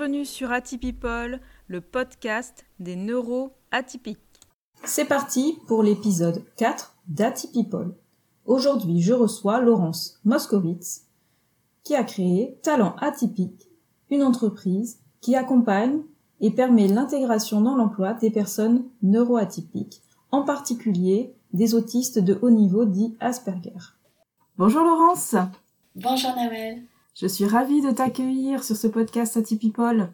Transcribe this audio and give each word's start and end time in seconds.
Bienvenue 0.00 0.24
sur 0.24 0.50
Atypipol, 0.50 1.40
le 1.66 1.82
podcast 1.82 2.64
des 2.78 2.96
neuro-atypiques. 2.96 4.16
C'est 4.82 5.04
parti 5.04 5.58
pour 5.68 5.82
l'épisode 5.82 6.42
4 6.56 6.96
d'Atypipol. 7.06 7.94
Aujourd'hui, 8.46 9.02
je 9.02 9.12
reçois 9.12 9.60
Laurence 9.60 10.18
Moskowitz, 10.24 11.02
qui 11.84 11.94
a 11.94 12.02
créé 12.02 12.58
Talent 12.62 12.96
Atypique, 12.96 13.68
une 14.08 14.22
entreprise 14.22 15.00
qui 15.20 15.36
accompagne 15.36 16.00
et 16.40 16.50
permet 16.50 16.88
l'intégration 16.88 17.60
dans 17.60 17.76
l'emploi 17.76 18.14
des 18.14 18.30
personnes 18.30 18.86
neuroatypiques, 19.02 20.00
en 20.30 20.44
particulier 20.44 21.34
des 21.52 21.74
autistes 21.74 22.18
de 22.18 22.38
haut 22.40 22.50
niveau 22.50 22.86
dits 22.86 23.18
Asperger. 23.20 23.92
Bonjour 24.56 24.82
Laurence. 24.82 25.36
Bonjour 25.94 26.34
Nawel. 26.36 26.84
Je 27.14 27.26
suis 27.26 27.44
ravie 27.44 27.82
de 27.82 27.90
t'accueillir 27.90 28.64
sur 28.64 28.76
ce 28.76 28.86
podcast 28.86 29.36
Atypipol. 29.36 30.12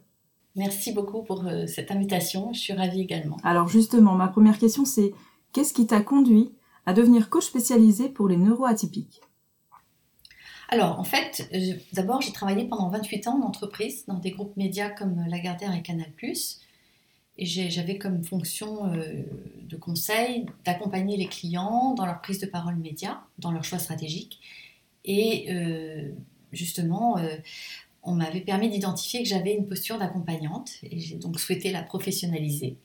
Merci 0.57 0.93
beaucoup 0.93 1.23
pour 1.23 1.47
euh, 1.47 1.67
cette 1.67 1.91
invitation, 1.91 2.53
je 2.53 2.61
suis 2.61 2.73
ravie 2.73 3.03
également. 3.03 3.37
Alors 3.45 3.69
justement, 3.69 4.15
ma 4.15 4.29
première 4.29 4.59
question 4.59 4.85
c'est 4.85 5.13
qu'est-ce 5.53 5.75
qui 5.75 5.87
t'a 5.87 6.01
conduit 6.01 6.53
à 6.87 6.95
devenir 6.95 7.29
coach 7.29 7.45
spécialisé 7.45 8.09
pour 8.09 8.29
les 8.29 8.37
neuroatypiques? 8.37 9.21
Alors, 10.69 10.99
en 10.99 11.05
fait, 11.05 11.49
d'abord, 11.93 12.21
j'ai 12.23 12.33
travaillé 12.33 12.65
pendant 12.65 12.89
28 12.89 13.29
ans 13.29 13.41
en 13.41 13.47
entreprise, 13.47 14.05
dans 14.07 14.19
des 14.19 14.33
groupes 14.33 14.57
médias 14.57 14.91
comme 14.91 15.25
Lagardère 15.29 15.75
et 15.75 15.83
Canal+. 15.83 16.09
Et 17.39 17.45
j'avais 17.45 17.99
comme 17.99 18.25
fonction 18.25 18.87
euh, 18.93 19.23
de 19.63 19.77
conseil 19.77 20.47
d'accompagner 20.65 21.17
les 21.17 21.27
clients 21.27 21.95
dans 21.95 22.07
leur 22.07 22.21
prise 22.21 22.41
de 22.41 22.47
parole 22.47 22.77
média, 22.77 23.23
dans 23.39 23.53
leur 23.53 23.63
choix 23.63 23.79
stratégique. 23.79 24.41
Et 25.05 25.47
euh, 25.53 26.13
justement, 26.57 27.19
euh, 27.19 27.37
on 28.03 28.15
m'avait 28.15 28.41
permis 28.41 28.69
d'identifier 28.69 29.23
que 29.23 29.29
j'avais 29.29 29.55
une 29.55 29.67
posture 29.67 29.99
d'accompagnante 29.99 30.73
et 30.83 30.99
j'ai 30.99 31.17
donc 31.17 31.39
souhaité 31.39 31.71
la 31.73 31.83
professionnaliser. 31.83 32.77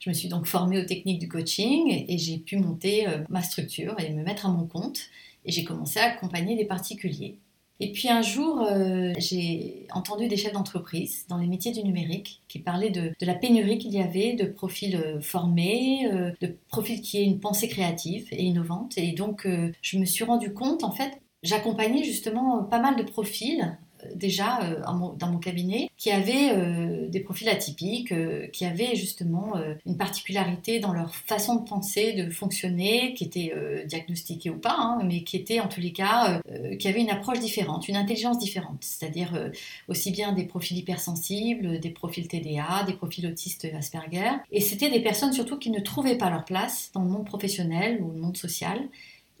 Je 0.00 0.10
me 0.10 0.14
suis 0.14 0.28
donc 0.28 0.46
formée 0.46 0.78
aux 0.78 0.84
techniques 0.84 1.18
du 1.18 1.28
coaching 1.28 2.04
et 2.08 2.18
j'ai 2.18 2.38
pu 2.38 2.56
monter 2.56 3.06
ma 3.28 3.42
structure 3.42 3.98
et 3.98 4.10
me 4.10 4.22
mettre 4.22 4.46
à 4.46 4.48
mon 4.48 4.66
compte 4.66 5.00
et 5.44 5.50
j'ai 5.50 5.64
commencé 5.64 5.98
à 5.98 6.04
accompagner 6.04 6.56
des 6.56 6.66
particuliers. 6.66 7.38
Et 7.80 7.92
puis 7.92 8.08
un 8.08 8.22
jour, 8.22 8.62
euh, 8.62 9.12
j'ai 9.18 9.86
entendu 9.92 10.26
des 10.26 10.36
chefs 10.36 10.52
d'entreprise 10.52 11.26
dans 11.28 11.38
les 11.38 11.46
métiers 11.46 11.70
du 11.70 11.84
numérique 11.84 12.42
qui 12.48 12.58
parlaient 12.58 12.90
de, 12.90 13.12
la 13.20 13.34
pénurie 13.34 13.78
qu'il 13.78 13.92
y 13.92 14.00
avait 14.00 14.32
de 14.32 14.46
profils 14.46 14.96
euh, 14.96 15.20
formés, 15.20 16.10
euh, 16.12 16.32
de 16.40 16.56
profils 16.68 17.00
qui 17.00 17.18
aient 17.18 17.24
une 17.24 17.38
pensée 17.38 17.68
créative 17.68 18.26
et 18.32 18.42
innovante. 18.42 18.98
Et 18.98 19.12
donc, 19.12 19.46
je 19.80 19.98
me 19.98 20.04
suis 20.04 20.24
rendu 20.24 20.52
compte, 20.52 20.82
en 20.82 20.90
fait, 20.90 21.20
j'accompagnais 21.42 22.04
justement 22.04 22.64
pas 22.64 22.80
mal 22.80 22.96
de 22.96 23.02
profils 23.02 23.78
déjà 24.14 24.62
euh, 24.62 24.80
dans 25.16 25.30
mon 25.30 25.38
cabinet 25.38 25.90
qui 25.96 26.10
avaient 26.10 26.52
euh, 26.52 27.08
des 27.08 27.20
profils 27.20 27.48
atypiques, 27.48 28.12
euh, 28.12 28.46
qui 28.48 28.64
avaient 28.64 28.94
justement 28.96 29.54
une 29.86 29.96
particularité 29.96 30.80
dans 30.80 30.92
leur 30.92 31.14
façon 31.14 31.56
de 31.56 31.68
penser, 31.68 32.12
de 32.12 32.30
fonctionner, 32.30 33.14
qui 33.14 33.24
étaient 33.24 33.52
diagnostiqués 33.86 34.50
ou 34.50 34.58
pas, 34.58 34.76
hein, 34.78 35.00
mais 35.04 35.22
qui 35.22 35.36
étaient 35.36 35.60
en 35.60 35.68
tous 35.68 35.80
les 35.80 35.92
cas, 35.92 36.40
qui 36.78 36.88
avaient 36.88 37.00
une 37.00 37.10
approche 37.10 37.40
différente, 37.40 37.88
une 37.88 37.96
intelligence 37.96 38.38
différente, 38.38 38.78
c'est-à-dire 38.80 39.50
aussi 39.88 40.10
bien 40.10 40.32
des 40.32 40.44
profils 40.44 40.76
hypersensibles, 40.76 41.80
des 41.80 41.90
profils 41.90 42.26
TDA, 42.28 42.84
des 42.86 42.94
profils 42.94 43.26
autistes 43.26 43.66
Asperger. 43.76 44.30
Et 44.50 44.60
c'était 44.60 44.90
des 44.90 45.00
personnes 45.00 45.32
surtout 45.32 45.58
qui 45.58 45.70
ne 45.70 45.80
trouvaient 45.80 46.18
pas 46.18 46.30
leur 46.30 46.44
place 46.44 46.90
dans 46.94 47.02
le 47.02 47.08
monde 47.08 47.26
professionnel 47.26 48.00
ou 48.02 48.10
le 48.10 48.18
monde 48.18 48.36
social 48.36 48.88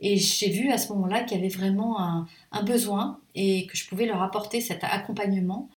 et 0.00 0.16
j'ai 0.16 0.50
vu 0.50 0.70
à 0.70 0.78
ce 0.78 0.92
moment-là 0.92 1.22
qu'il 1.24 1.36
y 1.36 1.40
avait 1.40 1.48
vraiment 1.48 2.00
un, 2.00 2.62
besoin 2.64 3.20
et 3.34 3.66
que 3.66 3.76
je 3.76 3.88
pouvais 3.88 4.06
leur 4.06 4.22
apporter 4.22 4.60
cet 4.60 4.84
accompagnement, 4.84 5.68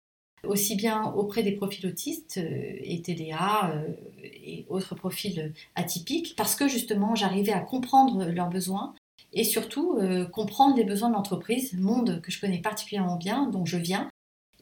aussi 0.45 0.77
bien 0.77 1.13
auprès 1.13 1.43
des 1.43 1.53
profils 1.53 1.87
autistes 1.87 2.39
euh, 2.39 2.77
et 2.83 3.03
TDA 3.03 3.73
euh, 3.75 3.89
et 4.23 4.65
autres 4.69 4.95
profils 4.95 5.53
atypiques, 5.75 6.35
parce 6.37 6.55
que 6.55 6.69
justement 6.69 7.15
j'arrivais 7.15 7.53
à 7.53 7.61
comprendre 7.61 8.25
leurs 8.27 8.49
besoins 8.49 8.95
et 9.33 9.45
surtout 9.45 9.99
euh, 9.99 10.25
comprendre 10.27 10.77
les 10.77 10.85
besoins 10.85 11.11
de 11.11 11.15
l'entreprise, 11.15 11.75
monde 11.75 12.21
que 12.23 12.33
je 12.33 12.41
connais 12.41 12.61
particulièrement 12.61 13.17
bien, 13.17 13.47
dont 13.49 13.67
je 13.67 13.77
viens, 13.77 14.09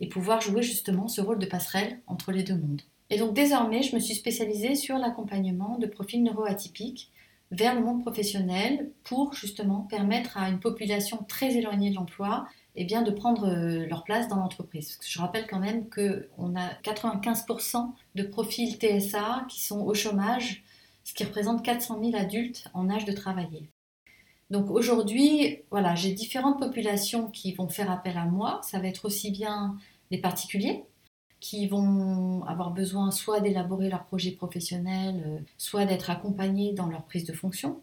et 0.01 0.09
pouvoir 0.09 0.41
jouer 0.41 0.63
justement 0.63 1.09
ce 1.09 1.21
rôle 1.21 1.39
de 1.39 1.47
passerelle 1.47 2.01
entre 2.07 2.33
les 2.33 2.43
deux 2.43 2.57
mondes. 2.57 2.83
Et 3.11 3.19
donc 3.19 3.35
désormais, 3.35 3.83
je 3.83 3.95
me 3.95 4.01
suis 4.01 4.15
spécialisée 4.15 4.75
sur 4.75 4.99
l'accompagnement 4.99 5.79
de 5.79 5.87
profils 5.87 6.23
neuroatypiques 6.23 7.11
vers 7.51 7.75
le 7.75 7.81
monde 7.81 8.03
professionnel 8.03 8.91
pour 9.05 9.33
justement 9.33 9.81
permettre 9.81 10.37
à 10.37 10.49
une 10.49 10.61
population 10.61 11.25
très 11.29 11.57
éloignée 11.57 11.91
de 11.91 11.95
l'emploi 11.95 12.47
eh 12.81 12.85
de 12.85 13.11
prendre 13.11 13.49
euh, 13.49 13.87
leur 13.87 14.05
place 14.05 14.29
dans 14.29 14.37
l'entreprise. 14.37 15.01
Je 15.05 15.19
rappelle 15.19 15.49
quand 15.49 15.59
même 15.59 15.89
qu'on 15.91 16.55
a 16.55 16.75
95% 16.85 17.91
de 18.15 18.23
profils 18.23 18.77
TSA 18.79 19.47
qui 19.49 19.61
sont 19.61 19.81
au 19.81 19.95
chômage, 19.95 20.63
ce 21.03 21.13
qui 21.13 21.25
représente 21.25 21.65
400 21.65 21.99
000 22.01 22.17
adultes 22.17 22.69
en 22.75 22.89
âge 22.89 23.05
de 23.05 23.11
travailler. 23.11 23.69
Donc 24.51 24.71
aujourd'hui, 24.71 25.59
voilà, 25.71 25.97
j'ai 25.97 26.13
différentes 26.13 26.61
populations 26.61 27.27
qui 27.27 27.53
vont 27.53 27.69
faire 27.69 27.91
appel 27.91 28.17
à 28.17 28.27
moi. 28.27 28.61
Ça 28.63 28.79
va 28.79 28.87
être 28.87 29.07
aussi 29.07 29.33
bien 29.33 29.77
les 30.13 30.19
particuliers, 30.19 30.85
qui 31.41 31.67
vont 31.67 32.45
avoir 32.45 32.71
besoin 32.73 33.11
soit 33.11 33.41
d'élaborer 33.41 33.89
leur 33.89 34.05
projet 34.05 34.33
professionnel, 34.33 35.23
euh, 35.27 35.39
soit 35.57 35.85
d'être 35.85 36.11
accompagnés 36.11 36.73
dans 36.73 36.87
leur 36.87 37.03
prise 37.05 37.25
de 37.25 37.33
fonction. 37.33 37.81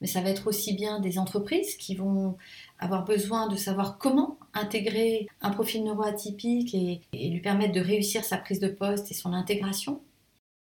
Mais 0.00 0.06
ça 0.08 0.20
va 0.20 0.30
être 0.30 0.48
aussi 0.48 0.74
bien 0.74 1.00
des 1.00 1.18
entreprises 1.18 1.76
qui 1.76 1.94
vont 1.94 2.36
avoir 2.78 3.04
besoin 3.04 3.48
de 3.48 3.56
savoir 3.56 3.98
comment 3.98 4.36
intégrer 4.52 5.28
un 5.40 5.50
profil 5.50 5.84
neuroatypique 5.84 6.74
et, 6.74 7.00
et 7.12 7.28
lui 7.30 7.40
permettre 7.40 7.72
de 7.72 7.80
réussir 7.80 8.24
sa 8.24 8.36
prise 8.36 8.58
de 8.58 8.68
poste 8.68 9.10
et 9.10 9.14
son 9.14 9.32
intégration. 9.32 10.00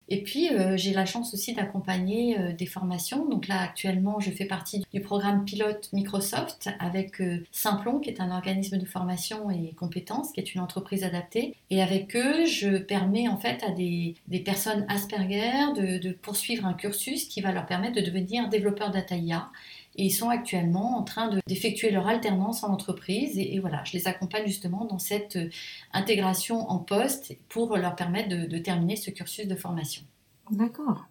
Et 0.10 0.24
puis, 0.24 0.50
euh, 0.50 0.78
j'ai 0.78 0.94
la 0.94 1.06
chance 1.06 1.34
aussi 1.34 1.54
d'accompagner 1.54 2.40
euh, 2.40 2.54
des 2.54 2.66
formations. 2.66 3.26
Donc 3.28 3.48
là, 3.48 3.62
actuellement, 3.62 4.20
je 4.20 4.32
fais 4.32 4.46
partie 4.46 4.86
du 4.94 5.02
programme 5.02 5.44
pilote 5.44 5.90
Microsoft 5.92 6.70
avec 6.80 7.20
euh, 7.20 7.44
Simplon, 7.52 8.00
qui 8.00 8.10
est 8.10 8.22
un 8.22 8.32
organisme 8.32 8.78
de 8.78 8.86
formation 8.86 9.52
et 9.52 9.74
compétences, 9.74 10.32
qui 10.32 10.40
est 10.40 10.56
une 10.56 10.62
entreprise 10.62 11.04
adaptée. 11.04 11.56
Et 11.70 11.82
avec 11.82 12.16
eux, 12.16 12.46
je 12.46 12.78
permets 12.78 13.28
en 13.28 13.38
fait 13.38 13.64
à 13.64 13.72
des, 13.72 14.16
personnes 14.46 14.86
Asperger 14.88 15.74
de, 15.76 16.12
poursuivre 16.12 16.66
un 16.66 16.74
cursus 16.74 17.26
qui 17.26 17.42
va 17.42 17.52
leur 17.52 17.66
permettre 17.66 17.96
de 17.96 18.02
devenir 18.02 18.48
développeurs 18.50 18.92
data 18.92 19.16
IA 19.16 19.50
et 19.98 20.06
ils 20.06 20.12
sont 20.12 20.30
actuellement 20.30 20.98
en 20.98 21.04
train 21.04 21.32
d'effectuer 21.48 21.90
leur 21.90 22.08
alternance 22.08 22.64
en 22.64 22.72
entreprise. 22.72 23.38
Et, 23.38 23.60
voilà, 23.60 23.84
je 23.84 23.94
les 23.94 24.08
accompagne 24.08 24.46
justement 24.46 24.86
dans 24.86 25.00
cette 25.00 25.38
euh, 25.38 25.50
intégration 25.92 26.70
en 26.70 26.78
poste 26.78 27.36
pour 27.50 27.76
leur 27.78 27.96
permettre 27.96 28.30
de, 28.30 28.58
terminer 28.60 28.96
ce 28.96 29.10
cursus 29.10 29.48
de 29.48 29.56
formation. 29.56 30.04
D'accord. 30.52 31.08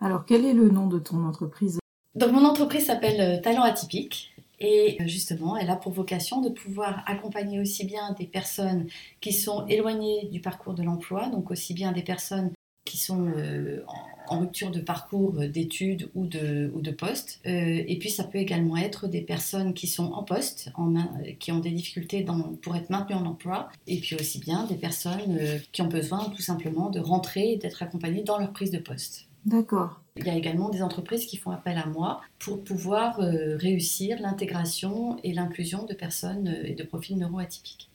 Alors, 0.00 0.24
quel 0.24 0.44
est 0.44 0.54
le 0.54 0.70
nom 0.70 0.86
de 0.86 0.98
ton 0.98 1.24
entreprise? 1.24 1.80
Donc, 2.14 2.32
mon 2.32 2.44
entreprise 2.44 2.86
s'appelle 2.86 3.20
euh, 3.20 3.40
Talent 3.40 3.62
Atypique. 3.62 4.32
Et 4.60 4.98
euh, 5.00 5.06
justement, 5.06 5.56
elle 5.56 5.70
a 5.70 5.76
pour 5.76 5.92
vocation 5.92 6.40
de 6.40 6.50
pouvoir 6.50 7.02
accompagner 7.06 7.60
aussi 7.60 7.84
bien 7.84 8.12
des 8.12 8.26
personnes 8.26 8.86
qui 9.20 9.32
sont 9.32 9.66
éloignées 9.66 10.28
du 10.30 10.40
parcours 10.40 10.74
de 10.74 10.82
l'emploi, 10.82 11.28
donc 11.30 11.50
aussi 11.50 11.72
bien 11.72 11.92
des 11.92 12.02
personnes 12.02 12.52
qui 12.90 12.96
sont 12.96 13.32
euh, 13.36 13.84
en, 14.26 14.40
rupture 14.40 14.72
de 14.72 14.80
parcours 14.80 15.34
euh, 15.38 15.48
d'études 15.48 16.10
ou 16.16 16.26
de, 16.26 16.72
ou 16.74 16.80
de 16.80 16.90
poste. 16.90 17.40
Euh, 17.46 17.84
et 17.86 17.98
puis 18.00 18.10
ça 18.10 18.24
peut 18.24 18.38
également 18.38 18.76
être 18.76 19.06
des 19.06 19.20
personnes 19.20 19.74
qui 19.74 19.86
sont 19.86 20.12
en 20.12 20.24
poste, 20.24 20.72
en 20.74 20.94
qui 21.38 21.52
ont 21.52 21.60
des 21.60 21.70
difficultés 21.70 22.24
dans, 22.24 22.40
pour 22.62 22.74
être 22.74 22.90
maintenues 22.90 23.14
en 23.14 23.26
emploi. 23.26 23.68
Et 23.86 24.00
puis 24.00 24.16
aussi 24.16 24.40
bien 24.40 24.66
des 24.66 24.74
personnes 24.74 25.38
qui 25.70 25.82
ont 25.82 25.88
besoin 25.88 26.30
tout 26.30 26.42
simplement 26.42 26.90
de 26.90 26.98
rentrer 26.98 27.52
et 27.52 27.56
d'être 27.56 27.82
accompagnées 27.82 28.24
dans 28.24 28.38
leur 28.38 28.52
prise 28.52 28.72
de 28.72 28.78
poste. 28.78 29.26
D'accord. 29.46 30.00
Il 30.16 30.26
y 30.26 30.30
a 30.30 30.34
également 30.34 30.68
des 30.68 30.82
entreprises 30.82 31.26
qui 31.26 31.36
font 31.36 31.50
appel 31.50 31.78
à 31.78 31.86
moi 31.86 32.20
pour 32.40 32.62
pouvoir 32.62 33.16
réussir 33.16 34.20
l'intégration 34.20 35.18
et 35.22 35.32
l'inclusion 35.32 35.84
de 35.84 35.94
personnes 35.94 36.56
et 36.64 36.74
de 36.74 36.82
profils 36.82 37.16
neuroatypiques. 37.16 37.89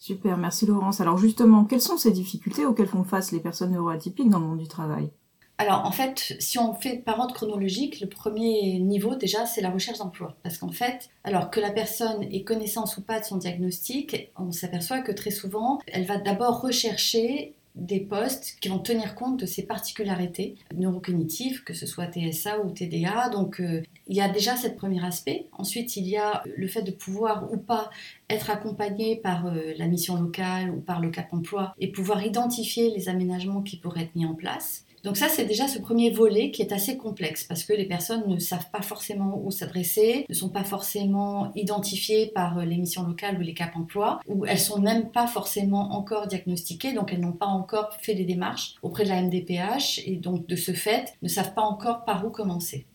Super, 0.00 0.38
merci 0.38 0.64
Laurence. 0.64 1.02
Alors 1.02 1.18
justement, 1.18 1.64
quelles 1.64 1.82
sont 1.82 1.98
ces 1.98 2.10
difficultés 2.10 2.64
auxquelles 2.64 2.88
font 2.88 3.04
face 3.04 3.32
les 3.32 3.38
personnes 3.38 3.72
neuroatypiques 3.72 4.30
dans 4.30 4.40
le 4.40 4.46
monde 4.46 4.58
du 4.58 4.66
travail? 4.66 5.10
Alors 5.58 5.84
en 5.84 5.92
fait, 5.92 6.36
si 6.40 6.58
on 6.58 6.72
fait 6.72 6.96
par 6.96 7.20
ordre 7.20 7.34
chronologique, 7.34 8.00
le 8.00 8.08
premier 8.08 8.78
niveau 8.78 9.14
déjà 9.14 9.44
c'est 9.44 9.60
la 9.60 9.68
recherche 9.68 9.98
d'emploi. 9.98 10.34
Parce 10.42 10.56
qu'en 10.56 10.72
fait, 10.72 11.10
alors 11.22 11.50
que 11.50 11.60
la 11.60 11.70
personne 11.70 12.22
ait 12.22 12.44
connaissance 12.44 12.96
ou 12.96 13.02
pas 13.02 13.20
de 13.20 13.26
son 13.26 13.36
diagnostic, 13.36 14.30
on 14.38 14.52
s'aperçoit 14.52 15.00
que 15.00 15.12
très 15.12 15.30
souvent, 15.30 15.80
elle 15.86 16.06
va 16.06 16.16
d'abord 16.16 16.62
rechercher 16.62 17.54
des 17.74 18.00
postes 18.00 18.56
qui 18.60 18.68
vont 18.68 18.78
tenir 18.78 19.14
compte 19.14 19.38
de 19.38 19.46
ses 19.46 19.62
particularités 19.64 20.56
neurocognitives, 20.74 21.62
que 21.62 21.74
ce 21.74 21.86
soit 21.86 22.06
TSA 22.06 22.60
ou 22.60 22.70
TDA. 22.70 23.28
Donc 23.28 23.60
euh, 23.60 23.82
il 24.10 24.16
y 24.16 24.20
a 24.20 24.28
déjà 24.28 24.56
ce 24.56 24.66
premier 24.66 25.02
aspect. 25.04 25.46
Ensuite, 25.52 25.96
il 25.96 26.06
y 26.06 26.16
a 26.16 26.42
le 26.56 26.66
fait 26.66 26.82
de 26.82 26.90
pouvoir 26.90 27.50
ou 27.52 27.56
pas 27.56 27.90
être 28.28 28.50
accompagné 28.50 29.16
par 29.16 29.46
euh, 29.46 29.72
la 29.78 29.86
mission 29.86 30.20
locale 30.20 30.70
ou 30.70 30.80
par 30.80 31.00
le 31.00 31.10
Cap 31.10 31.32
emploi 31.32 31.74
et 31.78 31.92
pouvoir 31.92 32.26
identifier 32.26 32.90
les 32.90 33.08
aménagements 33.08 33.62
qui 33.62 33.76
pourraient 33.76 34.02
être 34.02 34.16
mis 34.16 34.26
en 34.26 34.34
place. 34.34 34.84
Donc 35.04 35.16
ça, 35.16 35.28
c'est 35.28 35.46
déjà 35.46 35.68
ce 35.68 35.78
premier 35.78 36.10
volet 36.10 36.50
qui 36.50 36.60
est 36.60 36.72
assez 36.72 36.96
complexe 36.96 37.44
parce 37.44 37.62
que 37.62 37.72
les 37.72 37.86
personnes 37.86 38.24
ne 38.26 38.38
savent 38.40 38.68
pas 38.72 38.82
forcément 38.82 39.40
où 39.42 39.52
s'adresser, 39.52 40.26
ne 40.28 40.34
sont 40.34 40.50
pas 40.50 40.64
forcément 40.64 41.52
identifiées 41.54 42.26
par 42.34 42.58
euh, 42.58 42.64
les 42.64 42.78
missions 42.78 43.04
locales 43.04 43.38
ou 43.38 43.42
les 43.42 43.54
cap 43.54 43.76
emploi, 43.76 44.18
ou 44.26 44.44
elles 44.44 44.58
sont 44.58 44.80
même 44.80 45.12
pas 45.12 45.28
forcément 45.28 45.92
encore 45.92 46.26
diagnostiquées, 46.26 46.94
donc 46.94 47.12
elles 47.12 47.20
n'ont 47.20 47.30
pas 47.32 47.46
encore 47.46 47.94
fait 48.02 48.14
les 48.14 48.24
démarches 48.24 48.74
auprès 48.82 49.04
de 49.04 49.10
la 49.10 49.22
MDPH 49.22 50.00
et 50.04 50.16
donc 50.16 50.48
de 50.48 50.56
ce 50.56 50.72
fait 50.72 51.14
ne 51.22 51.28
savent 51.28 51.54
pas 51.54 51.62
encore 51.62 52.04
par 52.04 52.26
où 52.26 52.30
commencer. 52.30 52.86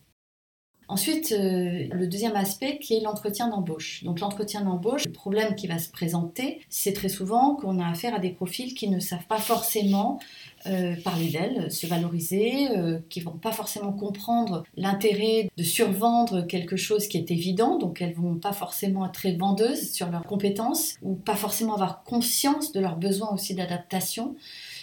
Ensuite, 0.88 1.32
euh, 1.32 1.88
le 1.92 2.08
deuxième 2.08 2.36
aspect 2.36 2.78
qui 2.78 2.96
est 2.96 3.00
l'entretien 3.00 3.48
d'embauche. 3.48 4.04
Donc 4.04 4.20
l'entretien 4.20 4.62
d'embauche, 4.62 5.06
le 5.06 5.12
problème 5.12 5.56
qui 5.56 5.66
va 5.68 5.80
se 5.80 5.90
présenter, 5.90 6.62
c'est 6.70 6.94
très 6.94 7.10
souvent 7.10 7.56
qu'on 7.56 7.80
a 7.80 7.88
affaire 7.88 8.14
à 8.14 8.20
des 8.20 8.30
profils 8.30 8.74
qui 8.76 8.88
ne 8.88 9.00
savent 9.00 9.26
pas 9.28 9.40
forcément 9.40 10.20
euh, 10.68 10.96
parler 11.04 11.30
d'elles, 11.30 11.72
se 11.72 11.88
valoriser, 11.88 12.70
euh, 12.72 13.00
qui 13.10 13.20
vont 13.20 13.38
pas 13.38 13.52
forcément 13.52 13.92
comprendre 13.92 14.64
l'intérêt 14.78 15.50
de 15.58 15.64
survendre 15.64 16.42
quelque 16.42 16.76
chose 16.76 17.08
qui 17.08 17.18
est 17.18 17.31
évident, 17.31 17.78
donc 17.78 18.02
elles 18.02 18.14
vont 18.14 18.36
pas 18.36 18.54
forcément 18.54 19.06
être 19.06 19.28
vendeuses 19.38 19.92
sur 19.92 20.10
leurs 20.10 20.24
compétences 20.24 20.98
ou 21.02 21.16
pas 21.16 21.36
forcément 21.36 21.74
avoir 21.76 22.04
conscience 22.04 22.72
de 22.72 22.80
leurs 22.80 22.98
besoins 22.98 23.31
aussi 23.31 23.56
d'adaptation. 23.56 24.36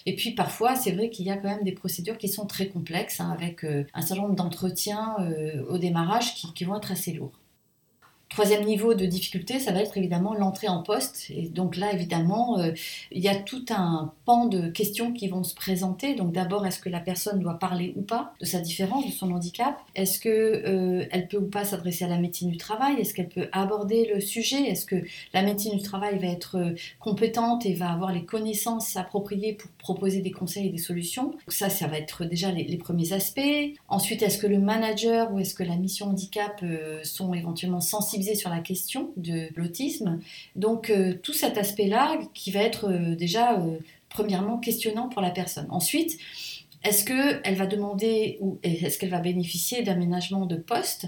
Et 0.06 0.16
puis 0.16 0.32
parfois, 0.32 0.74
c'est 0.74 0.92
vrai 0.92 1.10
qu'il 1.10 1.26
y 1.26 1.30
a 1.30 1.36
quand 1.36 1.48
même 1.48 1.64
des 1.64 1.72
procédures 1.72 2.18
qui 2.18 2.28
sont 2.28 2.46
très 2.46 2.68
complexes, 2.68 3.20
hein, 3.20 3.30
avec 3.30 3.64
euh, 3.64 3.84
un 3.94 4.02
certain 4.02 4.22
nombre 4.22 4.34
d'entretiens 4.34 5.16
euh, 5.20 5.64
au 5.68 5.78
démarrage 5.78 6.34
qui, 6.34 6.64
vont 6.64 6.76
être 6.76 6.92
assez 6.92 7.12
lourds. 7.12 7.41
Troisième 8.32 8.64
niveau 8.64 8.94
de 8.94 9.04
difficulté, 9.04 9.60
ça 9.60 9.72
va 9.72 9.82
être 9.82 9.98
évidemment 9.98 10.32
l'entrée 10.32 10.66
en 10.66 10.82
poste. 10.82 11.26
Et 11.28 11.50
donc 11.50 11.76
là, 11.76 11.92
évidemment, 11.92 12.58
euh, 12.58 12.72
il 13.10 13.22
y 13.22 13.28
a 13.28 13.36
tout 13.36 13.66
un 13.68 14.10
pan 14.24 14.46
de 14.46 14.68
questions 14.68 15.12
qui 15.12 15.28
vont 15.28 15.44
se 15.44 15.54
présenter. 15.54 16.14
Donc 16.14 16.32
d'abord, 16.32 16.64
est-ce 16.64 16.80
que 16.80 16.88
la 16.88 17.00
personne 17.00 17.40
doit 17.40 17.58
parler 17.58 17.92
ou 17.94 18.00
pas 18.00 18.32
de 18.40 18.46
sa 18.46 18.60
différence, 18.60 19.04
de 19.04 19.12
son 19.12 19.30
handicap? 19.32 19.78
Est-ce 19.94 20.18
qu'elle 20.18 20.62
euh, 20.64 21.04
elle 21.10 21.28
peut 21.28 21.36
ou 21.36 21.46
pas 21.46 21.66
s'adresser 21.66 22.06
à 22.06 22.08
la 22.08 22.16
médecine 22.16 22.50
du 22.50 22.56
travail? 22.56 22.98
Est-ce 22.98 23.12
qu'elle 23.12 23.28
peut 23.28 23.48
aborder 23.52 24.10
le 24.14 24.18
sujet? 24.22 24.62
Est-ce 24.62 24.86
que 24.86 24.96
la 25.34 25.42
médecine 25.42 25.76
du 25.76 25.82
travail 25.82 26.18
va 26.18 26.28
être 26.28 26.56
euh, 26.56 26.74
compétente 27.00 27.66
et 27.66 27.74
va 27.74 27.92
avoir 27.92 28.12
les 28.12 28.24
connaissances 28.24 28.96
appropriées 28.96 29.52
pour 29.52 29.70
proposer 29.72 30.22
des 30.22 30.30
conseils 30.30 30.68
et 30.68 30.70
des 30.70 30.78
solutions? 30.78 31.32
Donc 31.32 31.40
Ça, 31.48 31.68
ça 31.68 31.86
va 31.86 31.98
être 31.98 32.24
déjà 32.24 32.50
les 32.50 32.78
premiers 32.78 33.12
aspects. 33.12 33.40
Ensuite, 33.88 34.22
est-ce 34.22 34.38
que 34.38 34.46
le 34.46 34.58
manager 34.58 35.34
ou 35.34 35.38
est-ce 35.38 35.52
que 35.52 35.64
la 35.64 35.76
mission 35.76 36.06
handicap 36.06 36.64
sont 37.02 37.34
éventuellement 37.34 37.80
sensibles 37.80 38.21
sur 38.34 38.50
la 38.50 38.60
question 38.60 39.12
de 39.16 39.48
l'autisme. 39.56 40.20
Donc 40.56 40.90
euh, 40.90 41.14
tout 41.22 41.32
cet 41.32 41.58
aspect-là 41.58 42.18
qui 42.34 42.50
va 42.50 42.60
être 42.60 42.88
euh, 42.88 43.14
déjà 43.14 43.58
euh, 43.58 43.78
premièrement 44.08 44.58
questionnant 44.58 45.08
pour 45.08 45.22
la 45.22 45.30
personne. 45.30 45.66
Ensuite, 45.70 46.18
est-ce 46.84 47.04
qu'elle 47.04 47.54
va 47.54 47.66
demander 47.66 48.38
ou 48.40 48.58
est-ce 48.64 48.98
qu'elle 48.98 49.10
va 49.10 49.20
bénéficier 49.20 49.82
d'aménagement 49.84 50.46
de 50.46 50.56
poste 50.56 51.06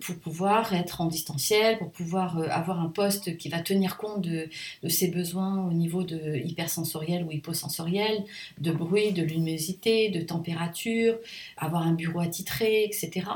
pour 0.00 0.16
pouvoir 0.16 0.74
être 0.74 1.00
en 1.00 1.06
distanciel, 1.06 1.78
pour 1.78 1.92
pouvoir 1.92 2.38
avoir 2.50 2.80
un 2.80 2.88
poste 2.88 3.36
qui 3.36 3.48
va 3.48 3.60
tenir 3.60 3.98
compte 3.98 4.20
de, 4.22 4.48
de, 4.82 4.88
ses 4.88 5.06
besoins 5.06 5.64
au 5.64 5.72
niveau 5.72 6.02
de 6.02 6.38
hypersensoriel 6.44 7.22
ou 7.22 7.30
hyposensoriel, 7.30 8.24
de 8.58 8.72
bruit, 8.72 9.12
de 9.12 9.22
luminosité, 9.22 10.08
de 10.08 10.22
température, 10.22 11.16
avoir 11.56 11.86
un 11.86 11.92
bureau 11.92 12.18
attitré, 12.18 12.82
etc. 12.82 13.26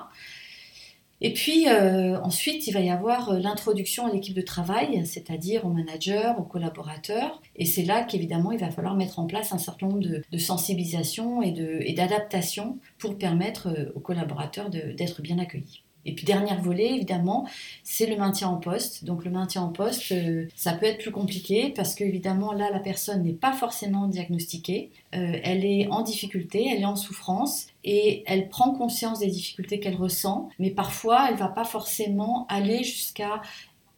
Et 1.22 1.34
puis 1.34 1.68
euh, 1.68 2.18
ensuite, 2.22 2.66
il 2.66 2.72
va 2.72 2.80
y 2.80 2.90
avoir 2.90 3.30
euh, 3.30 3.38
l'introduction 3.38 4.06
à 4.06 4.12
l'équipe 4.12 4.34
de 4.34 4.40
travail, 4.40 5.04
c'est-à-dire 5.06 5.66
au 5.66 5.68
manager, 5.68 6.38
aux 6.38 6.44
collaborateurs. 6.44 7.42
Et 7.56 7.66
c'est 7.66 7.84
là 7.84 8.02
qu'évidemment, 8.02 8.52
il 8.52 8.58
va 8.58 8.70
falloir 8.70 8.94
mettre 8.94 9.18
en 9.18 9.26
place 9.26 9.52
un 9.52 9.58
certain 9.58 9.88
nombre 9.88 10.00
de, 10.00 10.22
de 10.30 10.38
sensibilisation 10.38 11.42
et 11.42 11.92
d'adaptation 11.92 12.78
pour 12.98 13.18
permettre 13.18 13.68
euh, 13.68 13.92
aux 13.94 14.00
collaborateurs 14.00 14.70
d'être 14.70 15.20
bien 15.20 15.38
accueillis. 15.38 15.82
Et 16.06 16.14
puis 16.14 16.24
dernier 16.24 16.56
volet, 16.56 16.94
évidemment, 16.94 17.46
c'est 17.84 18.06
le 18.06 18.16
maintien 18.16 18.48
en 18.48 18.56
poste. 18.56 19.04
Donc 19.04 19.24
le 19.24 19.30
maintien 19.30 19.62
en 19.62 19.68
poste, 19.68 20.12
euh, 20.12 20.46
ça 20.56 20.72
peut 20.72 20.86
être 20.86 20.98
plus 20.98 21.10
compliqué 21.10 21.72
parce 21.76 21.94
qu'évidemment 21.94 22.52
là, 22.52 22.70
la 22.70 22.80
personne 22.80 23.22
n'est 23.22 23.32
pas 23.32 23.52
forcément 23.52 24.06
diagnostiquée, 24.06 24.90
euh, 25.14 25.38
elle 25.42 25.64
est 25.64 25.88
en 25.88 26.02
difficulté, 26.02 26.68
elle 26.70 26.82
est 26.82 26.86
en 26.86 26.96
souffrance 26.96 27.66
et 27.84 28.22
elle 28.26 28.48
prend 28.48 28.72
conscience 28.72 29.20
des 29.20 29.26
difficultés 29.26 29.80
qu'elle 29.80 29.96
ressent, 29.96 30.48
mais 30.58 30.70
parfois 30.70 31.28
elle 31.28 31.36
va 31.36 31.48
pas 31.48 31.64
forcément 31.64 32.46
aller 32.48 32.82
jusqu'à 32.82 33.42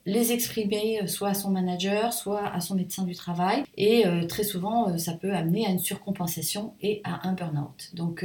les 0.06 0.32
exprimer 0.32 1.00
euh, 1.02 1.06
soit 1.06 1.28
à 1.28 1.34
son 1.34 1.50
manager, 1.50 2.12
soit 2.12 2.44
à 2.46 2.60
son 2.60 2.74
médecin 2.74 3.04
du 3.04 3.14
travail. 3.14 3.64
Et 3.76 4.06
euh, 4.06 4.26
très 4.26 4.44
souvent, 4.44 4.88
euh, 4.88 4.98
ça 4.98 5.12
peut 5.12 5.32
amener 5.32 5.66
à 5.66 5.70
une 5.70 5.78
surcompensation 5.78 6.74
et 6.80 7.00
à 7.04 7.28
un 7.28 7.32
burn-out. 7.32 7.90
Donc 7.94 8.24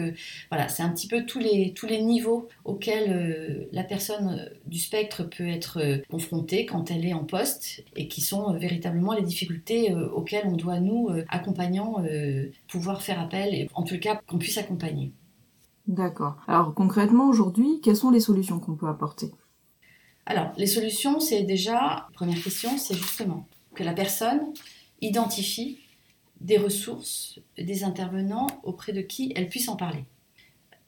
voilà, 0.50 0.68
c'est 0.70 0.84
un 0.84 0.90
petit 0.90 1.08
peu 1.08 1.26
tous 1.26 1.40
les, 1.40 1.74
tous 1.74 1.86
les 1.86 2.02
niveaux 2.02 2.48
auxquels 2.66 3.68
la 3.72 3.84
personne 3.84 4.50
du 4.66 4.80
spectre 4.80 5.24
peut 5.24 5.48
être 5.48 6.02
confrontée 6.10 6.66
quand 6.66 6.92
elle 6.92 7.06
est 7.06 7.14
en 7.14 7.24
poste 7.24 7.84
et 7.96 8.08
qui 8.08 8.22
sont 8.22 8.54
véritablement 8.54 9.14
les 9.14 9.22
difficultés 9.22 9.94
auxquelles 9.94 10.46
on 10.46 10.56
doit, 10.56 10.80
nous, 10.80 11.10
accompagnants, 11.30 12.04
pouvoir 12.68 13.02
faire 13.02 13.20
appel 13.20 13.54
et 13.54 13.70
en 13.74 13.84
tout 13.84 14.00
cas 14.00 14.20
qu'on 14.28 14.38
puisse 14.38 14.58
accompagner. 14.58 15.12
D'accord. 15.88 16.38
Alors 16.48 16.74
concrètement, 16.74 17.30
aujourd'hui, 17.30 17.80
quelles 17.82 17.96
sont 17.96 18.12
les 18.12 18.20
solutions 18.20 18.60
qu'on 18.60 18.76
peut 18.76 18.88
apporter? 18.88 19.32
Alors, 20.30 20.52
les 20.58 20.68
solutions, 20.68 21.22
c'est 21.22 21.44
déjà, 21.44 22.10
première 22.14 22.44
question, 22.44 22.78
c'est 22.78 22.96
justement 22.96 23.48
que 23.74 23.84
la 23.86 23.94
personne 23.94 24.42
identifie 25.00 25.80
des 26.42 26.58
ressources, 26.58 27.40
des 27.58 27.86
intervenants 27.86 28.48
auprès 28.64 28.92
de 28.92 29.00
qui 29.00 29.32
elle 29.38 29.48
puisse 29.48 29.70
en 29.70 29.78
parler. 29.78 30.04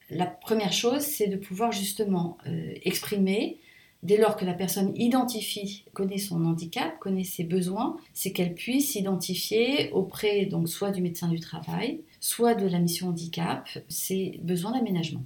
La 0.09 0.25
première 0.25 0.74
chose, 0.74 1.03
c'est 1.03 1.27
de 1.27 1.38
pouvoir 1.38 1.71
justement 1.71 2.38
euh, 2.47 2.74
exprimer, 2.83 3.62
dès 4.03 4.18
lors 4.18 4.36
que 4.36 4.44
la 4.44 4.53
personne 4.53 4.91
identifie, 4.97 5.86
connaît 5.94 6.18
son 6.18 6.44
handicap, 6.44 7.00
connaît 7.00 7.24
ses 7.24 7.45
besoins, 7.45 7.95
c'est 8.13 8.33
qu'elle 8.33 8.56
puisse 8.56 8.95
identifier 8.95 9.89
auprès 9.91 10.47
donc 10.47 10.68
soit 10.68 10.91
du 10.91 11.01
médecin 11.01 11.30
du 11.30 11.39
travail, 11.39 12.01
soit 12.19 12.56
de 12.56 12.68
la 12.68 12.80
mission 12.80 13.07
handicap, 13.07 13.69
ses 13.88 14.38
besoins 14.44 14.74
d'aménagement. 14.74 15.24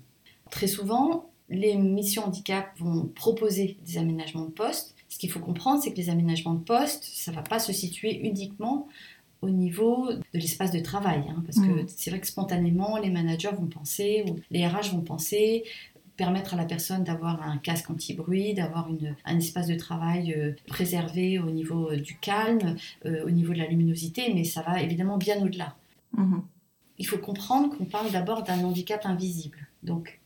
Très 0.51 0.67
souvent, 0.67 1.32
les 1.49 1.75
missions 1.75 2.25
handicap 2.25 2.71
vont 2.79 3.05
proposer 3.15 3.77
des 3.85 3.97
aménagements 3.97 4.45
de 4.45 4.51
poste. 4.51 4.95
Ce 5.09 5.17
qu'il 5.17 5.31
faut 5.31 5.39
comprendre, 5.39 5.81
c'est 5.81 5.91
que 5.91 5.97
les 5.97 6.09
aménagements 6.09 6.53
de 6.53 6.63
poste, 6.63 7.03
ça 7.03 7.31
ne 7.31 7.35
va 7.35 7.43
pas 7.43 7.59
se 7.59 7.71
situer 7.71 8.19
uniquement 8.25 8.87
au 9.41 9.49
niveau 9.49 10.11
de 10.13 10.21
l'espace 10.33 10.71
de 10.71 10.79
travail. 10.79 11.23
Hein, 11.29 11.43
parce 11.45 11.59
que 11.59 11.83
mm. 11.83 11.85
c'est 11.87 12.09
vrai 12.09 12.21
que 12.21 12.27
spontanément, 12.27 12.97
les 12.97 13.09
managers 13.09 13.51
vont 13.51 13.67
penser, 13.67 14.23
ou 14.27 14.37
les 14.51 14.65
RH 14.65 14.91
vont 14.93 15.01
penser, 15.01 15.65
permettre 16.15 16.53
à 16.53 16.57
la 16.57 16.65
personne 16.65 17.03
d'avoir 17.03 17.41
un 17.43 17.57
casque 17.57 17.89
anti-bruit, 17.89 18.53
d'avoir 18.53 18.89
un 19.25 19.37
espace 19.37 19.67
de 19.67 19.75
travail 19.75 20.33
euh, 20.33 20.53
préservé 20.67 21.39
au 21.39 21.49
niveau 21.49 21.91
euh, 21.91 21.97
du 21.97 22.17
calme, 22.17 22.75
euh, 23.05 23.25
au 23.25 23.31
niveau 23.31 23.53
de 23.53 23.57
la 23.57 23.67
luminosité, 23.67 24.31
mais 24.33 24.43
ça 24.43 24.61
va 24.61 24.81
évidemment 24.81 25.17
bien 25.17 25.43
au-delà. 25.43 25.75
Mm-hmm. 26.17 26.41
Il 26.99 27.07
faut 27.07 27.17
comprendre 27.17 27.75
qu'on 27.75 27.85
parle 27.85 28.11
d'abord 28.11 28.43
d'un 28.43 28.63
handicap 28.63 29.05
invisible. 29.05 29.67
Donc, 29.81 30.21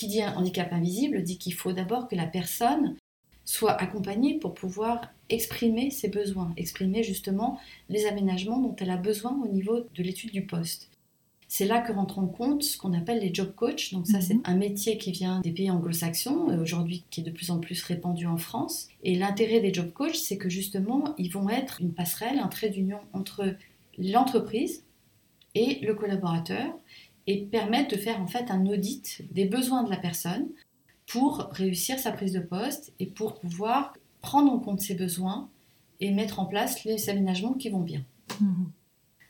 qui 0.00 0.08
dit 0.08 0.22
un 0.22 0.34
handicap 0.34 0.72
invisible 0.72 1.22
dit 1.22 1.36
qu'il 1.36 1.52
faut 1.52 1.74
d'abord 1.74 2.08
que 2.08 2.16
la 2.16 2.26
personne 2.26 2.96
soit 3.44 3.72
accompagnée 3.72 4.38
pour 4.38 4.54
pouvoir 4.54 5.12
exprimer 5.28 5.90
ses 5.90 6.08
besoins, 6.08 6.54
exprimer 6.56 7.02
justement 7.02 7.60
les 7.90 8.06
aménagements 8.06 8.60
dont 8.60 8.74
elle 8.78 8.88
a 8.88 8.96
besoin 8.96 9.38
au 9.44 9.48
niveau 9.48 9.80
de 9.94 10.02
l'étude 10.02 10.32
du 10.32 10.46
poste. 10.46 10.88
C'est 11.48 11.66
là 11.66 11.82
que 11.82 11.92
rentre 11.92 12.18
en 12.18 12.28
compte 12.28 12.62
ce 12.62 12.78
qu'on 12.78 12.94
appelle 12.94 13.20
les 13.20 13.34
job 13.34 13.52
coachs. 13.54 13.92
Donc 13.92 14.06
ça, 14.06 14.22
c'est 14.22 14.34
mhm. 14.34 14.42
un 14.44 14.56
métier 14.56 14.96
qui 14.96 15.12
vient 15.12 15.40
des 15.40 15.50
pays 15.50 15.70
anglo-saxons, 15.70 16.48
euh, 16.48 16.62
aujourd'hui 16.62 17.04
qui 17.10 17.20
est 17.20 17.24
de 17.24 17.30
plus 17.30 17.50
en 17.50 17.58
plus 17.58 17.82
répandu 17.82 18.26
en 18.26 18.38
France. 18.38 18.88
Et 19.02 19.16
l'intérêt 19.16 19.60
des 19.60 19.74
job 19.74 19.92
coachs, 19.92 20.16
c'est 20.16 20.38
que 20.38 20.48
justement, 20.48 21.14
ils 21.18 21.30
vont 21.30 21.50
être 21.50 21.78
une 21.80 21.92
passerelle, 21.92 22.38
un 22.38 22.48
trait 22.48 22.70
d'union 22.70 23.00
entre 23.12 23.54
l'entreprise 23.98 24.82
et 25.54 25.80
le 25.84 25.94
collaborateur 25.94 26.72
et 27.26 27.42
permettre 27.42 27.94
de 27.94 28.00
faire 28.00 28.20
en 28.20 28.26
fait 28.26 28.50
un 28.50 28.66
audit 28.66 29.22
des 29.30 29.44
besoins 29.44 29.82
de 29.82 29.90
la 29.90 29.96
personne 29.96 30.48
pour 31.06 31.48
réussir 31.52 31.98
sa 31.98 32.12
prise 32.12 32.32
de 32.32 32.40
poste 32.40 32.92
et 32.98 33.06
pour 33.06 33.34
pouvoir 33.40 33.94
prendre 34.20 34.52
en 34.52 34.58
compte 34.58 34.80
ses 34.80 34.94
besoins 34.94 35.48
et 36.00 36.12
mettre 36.12 36.40
en 36.40 36.46
place 36.46 36.84
les 36.84 37.10
aménagements 37.10 37.54
qui 37.54 37.68
vont 37.68 37.80
bien. 37.80 38.02
Mhm. 38.40 38.70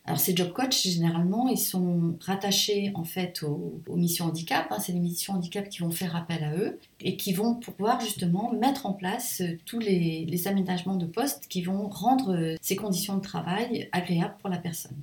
Alors 0.07 0.19
ces 0.19 0.35
job 0.35 0.53
coachs, 0.53 0.83
généralement, 0.83 1.49
ils 1.49 1.59
sont 1.59 2.17
rattachés 2.21 2.91
en 2.95 3.05
fait 3.05 3.43
aux, 3.43 3.81
missions 3.97 4.27
handicap. 4.27 4.67
Hein. 4.71 4.79
c'est 4.81 4.93
les 4.93 4.99
missions 4.99 5.35
handicap 5.35 5.69
qui 5.69 5.81
vont 5.81 5.91
faire 5.91 6.17
appel 6.17 6.43
à 6.43 6.57
eux 6.57 6.81
et 7.01 7.17
qui 7.17 7.33
vont 7.33 7.55
pouvoir 7.55 8.01
justement 8.01 8.53
mettre 8.53 8.87
en 8.87 8.93
place 8.93 9.41
euh, 9.41 9.59
tous 9.67 9.79
les, 9.79 10.25
les 10.25 10.49
aménagements 10.49 10.97
de 10.97 11.07
poste 11.07 11.47
qui 11.49 11.63
vont 11.63 11.89
rendre 11.89 12.35
euh, 12.35 12.57
ces 12.61 12.77
conditions 12.77 13.17
de 13.17 13.21
travail 13.21 13.89
agréables 13.93 14.37
pour 14.41 14.49
la 14.49 14.59
personne. 14.59 14.97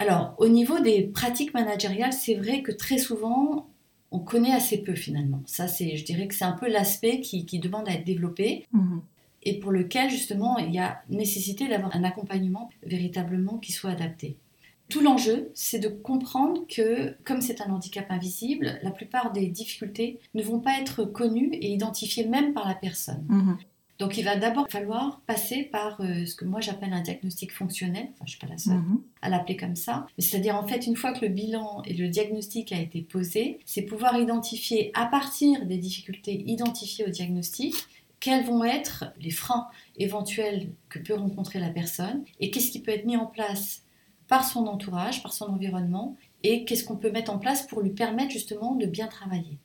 Alors, 0.00 0.34
au 0.38 0.48
niveau 0.48 0.80
des 0.80 1.02
pratiques 1.02 1.52
managériales, 1.52 2.14
c'est 2.14 2.34
vrai 2.34 2.62
que 2.62 2.72
très 2.72 2.96
souvent, 2.96 3.68
on 4.10 4.18
connaît 4.18 4.52
assez 4.52 4.78
peu 4.78 4.94
finalement. 4.94 5.42
Ça, 5.44 5.68
c'est, 5.68 5.94
je 5.94 6.04
dirais 6.06 6.26
que 6.26 6.34
c'est 6.34 6.46
un 6.46 6.56
peu 6.56 6.70
l'aspect 6.70 7.20
qui, 7.20 7.58
demande 7.58 7.86
à 7.86 7.92
être 7.92 8.06
développé 8.06 8.66
mhm. 8.72 9.02
et 9.42 9.60
pour 9.60 9.72
lequel 9.72 10.08
justement 10.08 10.56
il 10.56 10.74
y 10.74 10.78
a 10.78 11.02
nécessité 11.10 11.68
d'avoir 11.68 11.94
un 11.94 12.02
accompagnement 12.02 12.70
véritablement 12.82 13.58
qui 13.58 13.72
soit 13.72 13.90
adapté. 13.90 14.38
Tout 14.88 15.02
l'enjeu, 15.02 15.50
c'est 15.52 15.78
de 15.78 15.88
comprendre 15.88 16.66
que, 16.66 17.14
comme 17.24 17.42
c'est 17.42 17.60
un 17.60 17.70
handicap 17.70 18.06
invisible, 18.10 18.80
la 18.82 18.90
plupart 18.90 19.32
des 19.32 19.48
difficultés 19.48 20.18
ne 20.32 20.42
vont 20.42 20.60
pas 20.60 20.80
être 20.80 21.04
connues 21.04 21.50
et 21.52 21.70
identifiées 21.70 22.26
même 22.26 22.54
par 22.54 22.66
la 22.66 22.74
personne. 22.74 23.26
Mhm. 23.28 23.58
Donc 24.00 24.16
il 24.16 24.24
va 24.24 24.34
d'abord 24.34 24.66
falloir 24.70 25.20
passer 25.26 25.62
par 25.62 26.00
euh, 26.00 26.24
ce 26.24 26.34
que 26.34 26.46
moi 26.46 26.60
j'appelle 26.60 26.92
un 26.94 27.02
diagnostic 27.02 27.52
fonctionnel, 27.52 28.08
enfin 28.14 28.24
je 28.24 28.30
suis 28.30 28.40
pas 28.40 28.46
la 28.48 28.56
seule 28.58 28.78
Mhm. 28.78 29.02
à 29.22 29.28
l'appeler 29.28 29.56
comme 29.56 29.76
ça, 29.76 30.06
c'est-à-dire 30.18 30.56
en 30.56 30.66
fait 30.66 30.86
une 30.86 30.96
fois 30.96 31.12
que 31.12 31.24
le 31.24 31.30
bilan 31.30 31.82
et 31.84 31.92
le 31.92 32.08
diagnostic 32.08 32.72
a 32.72 32.80
été 32.80 33.02
posé, 33.02 33.60
c'est 33.66 33.82
pouvoir 33.82 34.18
identifier 34.18 34.90
à 34.94 35.06
partir 35.06 35.66
des 35.66 35.76
difficultés 35.76 36.42
identifiées 36.50 37.04
au 37.06 37.10
diagnostic 37.10 37.74
quels 38.20 38.44
vont 38.44 38.64
être 38.64 39.04
les 39.20 39.30
freins 39.30 39.68
éventuels 39.96 40.70
que 40.88 40.98
peut 40.98 41.14
rencontrer 41.14 41.58
la 41.58 41.70
personne 41.70 42.24
et 42.38 42.50
qu'est-ce 42.50 42.70
qui 42.70 42.80
peut 42.80 42.92
être 42.92 43.06
mis 43.06 43.16
en 43.16 43.26
place 43.26 43.82
par 44.28 44.44
son 44.44 44.66
entourage, 44.66 45.22
par 45.22 45.32
son 45.32 45.46
environnement 45.46 46.16
et 46.42 46.64
qu'est-ce 46.64 46.84
qu'on 46.84 46.96
peut 46.96 47.10
mettre 47.10 47.32
en 47.32 47.38
place 47.38 47.66
pour 47.66 47.80
lui 47.82 47.90
permettre 47.90 48.30
justement 48.30 48.74
de 48.76 48.86
bien 48.86 49.08
travailler. 49.08 49.58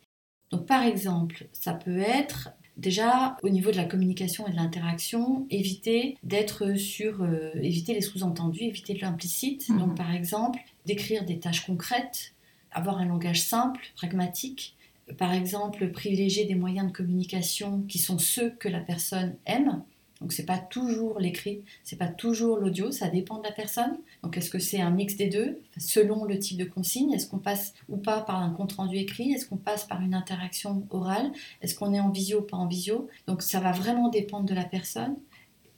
Donc 0.52 0.66
par 0.66 0.84
exemple, 0.84 1.48
ça 1.54 1.74
peut 1.74 2.00
être 2.00 2.50
déjà 2.78 3.38
au 3.44 3.50
niveau 3.50 3.72
de 3.72 3.78
la 3.78 3.86
communication 3.86 4.48
et 4.48 4.52
de 4.52 4.56
l'interaction, 4.56 5.46
éviter 5.50 6.18
d'être 6.24 6.76
sur, 6.76 7.24
euh, 7.24 7.52
éviter 7.62 7.94
les 7.94 8.02
sous-entendus, 8.02 8.64
éviter 8.64 8.98
l'implicite. 8.98 9.70
Mhm. 9.70 9.80
Donc 9.80 9.98
par 9.98 10.14
exemple, 10.14 10.60
d'écrire 10.86 11.26
des 11.26 11.40
tâches 11.40 11.66
concrètes, 11.66 12.34
avoir 12.72 12.98
un 12.98 13.06
langage 13.06 13.42
simple, 13.42 13.82
pragmatique. 13.96 14.76
Par 15.18 15.34
exemple, 15.34 15.92
privilégier 15.92 16.46
des 16.46 16.56
moyens 16.56 16.88
de 16.88 16.92
communication 16.92 17.84
qui 17.88 18.00
sont 18.00 18.18
ceux 18.18 18.50
que 18.50 18.68
la 18.68 18.80
personne 18.80 19.36
aime. 19.46 19.84
Donc 20.22 20.32
c'est 20.32 20.46
pas 20.46 20.58
toujours 20.58 21.20
l'écrit, 21.20 21.62
c'est 21.84 21.98
pas 21.98 22.08
toujours 22.08 22.58
l'audio, 22.58 22.92
ça 22.92 23.10
dépend 23.10 23.40
de 23.40 23.44
la 23.44 23.52
personne. 23.52 23.98
Donc 24.24 24.38
est-ce 24.38 24.50
que 24.50 24.60
c'est 24.60 24.80
un 24.80 24.90
mix 24.90 25.16
des 25.18 25.28
deux? 25.28 25.60
Selon 25.78 26.24
le 26.24 26.40
type 26.40 26.58
de 26.58 26.64
consigne 26.64 27.12
Est-ce 27.12 27.28
qu'on 27.28 27.38
passe 27.38 27.74
ou 27.90 27.98
pas 27.98 28.22
par 28.22 28.42
un 28.42 28.50
compte 28.52 28.74
rendu 28.74 28.98
écrit? 28.98 29.34
Est-ce 29.34 29.46
qu'on 29.46 29.58
passe 29.58 29.84
par 29.84 30.02
une 30.02 30.14
interaction 30.14 30.88
orale? 30.90 31.32
Est-ce 31.62 31.76
qu'on 31.76 31.94
est 31.94 32.00
en 32.00 32.10
visio 32.10 32.40
ou 32.40 32.44
pas 32.44 32.58
en 32.58 32.68
visio? 32.68 33.10
Donc 33.28 33.42
ça 33.42 33.60
va 33.60 33.72
vraiment 33.72 34.10
dépendre 34.10 34.46
de 34.46 34.56
la 34.56 34.64
personne. 34.64 35.16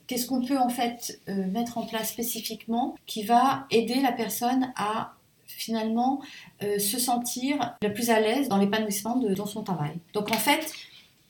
Qu'est-ce 0.06 0.26
qu'on 0.26 0.44
peut 0.44 0.58
en 0.58 0.70
fait 0.70 1.20
euh, 1.28 1.46
mettre 1.48 1.76
en 1.76 1.84
place 1.84 2.10
spécifiquement 2.10 2.96
qui 3.06 3.24
va 3.24 3.66
aider 3.70 4.00
la 4.00 4.12
personne 4.12 4.72
à 4.76 5.14
finalement 5.46 6.22
euh, 6.62 6.78
se 6.78 6.98
sentir 6.98 7.76
la 7.82 7.90
plus 7.90 8.10
à 8.10 8.20
l'aise 8.20 8.48
dans 8.48 8.58
l'épanouissement 8.58 9.16
de 9.16 9.34
dans 9.34 9.46
son 9.46 9.62
travail? 9.64 9.98
Donc 10.14 10.30
en 10.30 10.38
fait, 10.38 10.72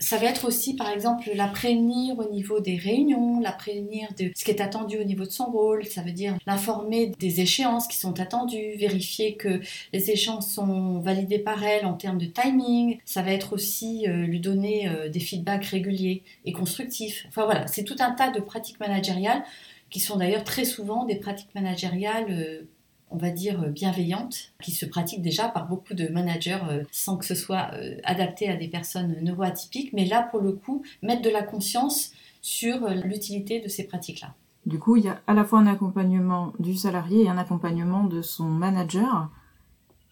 ça 0.01 0.17
va 0.17 0.27
être 0.27 0.47
aussi, 0.47 0.77
par 0.77 0.91
exemple, 0.91 1.29
la 1.35 1.49
prévenir 1.49 2.19
au 2.19 2.31
niveau 2.31 2.61
des 2.61 2.77
réunions, 2.77 3.41
la 3.41 3.53
prévenir 3.53 4.09
de 4.17 4.31
ce 4.35 4.45
qui 4.45 4.51
est 4.51 4.61
attendu 4.61 4.99
au 4.99 5.05
niveau 5.05 5.25
de 5.25 5.31
son 5.31 5.47
rôle. 5.47 5.85
Ça 5.87 6.03
veut 6.03 6.13
dire 6.13 6.39
l'informer 6.47 7.13
des 7.19 7.41
échéances 7.41 7.89
qui 7.89 7.97
sont 7.97 8.21
attendues, 8.21 8.77
vérifier 8.77 9.35
que 9.35 9.61
les 9.93 10.11
échéances 10.11 10.53
sont 10.53 11.01
validées 11.01 11.41
par 11.41 11.65
elle 11.65 11.85
en 11.85 11.95
termes 11.95 12.19
de 12.19 12.27
timing. 12.27 12.99
Ça 13.05 13.23
va 13.23 13.33
être 13.33 13.53
aussi 13.53 14.07
euh, 14.07 14.25
lui 14.25 14.41
donner 14.41 14.89
euh, 14.89 15.09
des 15.09 15.21
feedbacks 15.21 15.67
réguliers 15.67 16.23
et 16.45 16.53
constructifs. 16.53 17.25
Enfin 17.29 17.45
voilà, 17.45 17.67
c'est 17.67 17.85
tout 17.85 17.97
un 17.99 18.13
tas 18.13 18.31
de 18.31 18.41
pratiques 18.41 18.79
managériales 18.79 19.43
qui 19.91 20.01
sont 20.01 20.17
d'ailleurs 20.17 20.45
très 20.45 20.65
souvent 20.65 21.07
des 21.07 21.17
pratiques 21.17 21.55
managériales 21.55 22.27
euh, 22.31 22.69
on 23.11 23.17
va 23.17 23.31
dire, 23.31 23.63
euh, 23.63 23.69
bienveillante, 23.69 24.53
qui 24.63 24.73
se 24.73 24.87
pratique 24.87 25.23
déjà 25.23 25.49
par 25.49 25.69
beaucoup 25.69 25.95
de 25.95 26.09
managers 26.09 26.59
euh, 26.69 26.85
sans 26.93 27.17
que 27.17 27.25
ce 27.25 27.35
soit 27.35 27.71
euh, 27.75 27.97
adapté 28.05 28.49
à 28.49 28.57
des 28.57 28.69
personnes 28.69 29.17
neuroatypiques. 29.23 29.93
Mais 29.93 30.05
là, 30.05 30.23
pour 30.23 30.41
le 30.41 30.53
coup, 30.53 30.83
mettre 31.03 31.23
de 31.23 31.31
la 31.31 31.43
conscience 31.43 32.13
sur 32.41 32.89
l'utilité 32.89 33.61
de 33.61 33.69
ces 33.69 33.85
pratiques-là. 33.85 34.35
Du 34.67 34.79
coup, 34.79 34.97
il 34.97 35.05
y 35.05 35.09
a 35.09 35.21
à 35.27 35.35
la 35.35 35.45
fois 35.45 35.59
un 35.59 35.67
accompagnement 35.67 36.53
du 36.59 36.77
salarié 36.77 37.25
et 37.25 37.29
un 37.29 37.39
accompagnement 37.39 38.05
de 38.05 38.23
son 38.23 38.45
manager. 38.45 39.31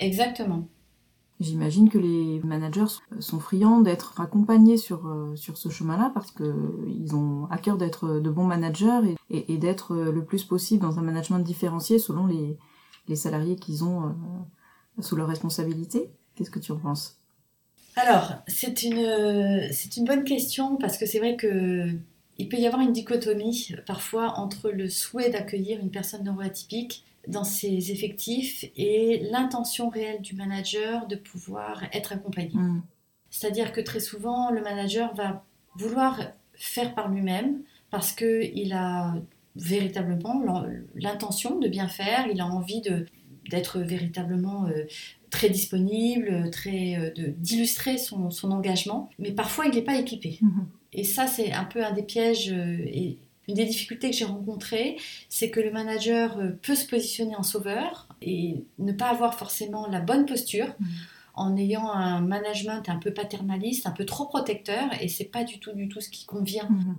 Exactement. 0.01 0.67
J'imagine 1.39 1.91
que 1.91 1.99
les 1.99 2.41
managers 2.43 3.01
sont 3.21 3.39
friands 3.39 3.81
d'être 3.81 4.21
accompagnés 4.21 4.79
sur, 4.79 5.35
sur 5.35 5.59
ce 5.59 5.69
chemin-là 5.69 6.11
parce 6.15 6.33
qu'ils 6.33 7.15
ont 7.15 7.47
à 7.51 7.59
cœur 7.59 7.77
d'être 7.77 8.21
de 8.21 8.31
bons 8.31 8.47
managers 8.47 9.17
et, 9.31 9.37
et, 9.37 9.53
et 9.53 9.59
d'être 9.59 9.95
le 9.95 10.25
plus 10.25 10.45
possible 10.45 10.83
dans 10.83 10.99
un 10.99 11.03
management 11.03 11.41
différencié 11.41 11.99
selon 11.99 12.27
les, 12.27 12.57
les 13.09 13.17
salariés 13.17 13.57
qu'ils 13.57 13.85
ont 13.85 14.07
euh, 14.07 15.03
sous 15.03 15.17
leur 15.17 15.29
responsabilité. 15.29 16.11
Qu'est-ce 16.35 16.51
que 16.51 16.59
tu 16.59 16.73
en 16.73 16.79
penses? 16.79 17.19
Alors, 17.97 18.35
c'est 18.47 18.83
une, 18.83 19.73
c'est 19.73 19.97
une 19.97 20.05
bonne 20.05 20.25
question 20.25 20.77
parce 20.77 20.99
que 20.99 21.07
c'est 21.07 21.19
vrai 21.19 21.37
que 21.37 21.91
il 22.39 22.49
peut 22.49 22.59
y 22.59 22.67
avoir 22.67 22.83
une 22.83 22.93
dichotomie 22.93 23.75
parfois 23.87 24.39
entre 24.39 24.71
le 24.71 24.91
souhait 24.91 25.31
d'accueillir 25.31 25.81
une 25.81 25.91
personne 25.91 26.25
neuroatypique 26.25 27.05
dans 27.29 27.45
ses 27.45 27.91
effectifs 27.91 28.65
et 28.77 29.27
l'intention 29.31 29.89
réelle 29.89 30.21
du 30.21 30.35
manager 30.35 31.07
de 31.07 31.17
pouvoir 31.17 31.85
être 31.93 32.13
accompagné. 32.13 32.55
Mm. 32.55 32.83
C'est-à-dire 33.31 33.73
que 33.73 33.81
très 33.81 34.01
souvent, 34.01 34.51
le 34.51 34.63
manager 34.63 35.15
va 35.15 35.45
vouloir 35.75 36.21
faire 36.55 36.95
par 36.95 37.09
lui-même 37.09 37.63
parce 37.91 38.13
qu'il 38.13 38.73
a 38.73 39.15
véritablement 39.57 40.43
l'intention 40.95 41.59
de 41.59 41.69
bien 41.69 41.89
faire, 41.89 42.27
il 42.31 42.41
a 42.41 42.47
envie 42.47 42.81
de, 42.81 43.07
d'être 43.51 43.81
véritablement 43.81 44.67
euh, 44.67 44.85
très 45.31 45.49
disponible, 45.49 46.51
très, 46.51 46.97
euh, 46.97 47.33
d'illustrer 47.37 47.99
son, 47.99 48.31
son, 48.31 48.51
engagement, 48.51 49.11
mais 49.19 49.33
parfois 49.33 49.67
il 49.67 49.75
n'est 49.75 49.83
pas 49.83 49.97
équipé. 49.97 50.39
Mm. 50.41 50.61
Et 50.93 51.05
ça, 51.05 51.27
c'est 51.27 51.53
un 51.53 51.65
peu 51.65 51.85
un 51.85 51.93
des 51.93 52.03
pièges 52.03 52.53
euh, 52.53 52.79
et 52.87 53.19
une 53.49 53.55
des 53.55 53.65
difficultés 53.65 54.11
que 54.11 54.17
j'ai 54.17 54.25
rencontrées, 54.25 54.97
c'est 55.29 55.51
que 55.51 55.61
le 55.61 55.71
manager 55.71 56.41
peut 56.63 56.75
se 56.75 56.85
positionner 56.85 57.37
en 57.37 57.45
sauveur 57.45 58.09
et 58.21 58.65
ne 58.81 58.93
pas 58.93 59.09
avoir 59.09 59.39
forcément 59.39 59.87
la 59.87 60.01
bonne 60.01 60.27
posture. 60.27 60.69
Mm. 60.81 60.85
en 61.39 61.55
ayant 61.59 61.91
un 61.91 62.23
management 62.23 62.89
un 62.89 62.97
peu 62.97 63.13
paternaliste, 63.13 63.87
un 63.87 63.91
peu 63.91 64.07
trop 64.07 64.25
protecteur, 64.25 64.89
et 65.03 65.09
c'est 65.09 65.27
pas 65.27 65.45
du 65.45 65.61
tout 65.61 65.75
du 65.75 65.87
tout 65.87 66.01
ce 66.01 66.09
qui 66.09 66.25
convient 66.25 66.67
Mm. 66.71 66.95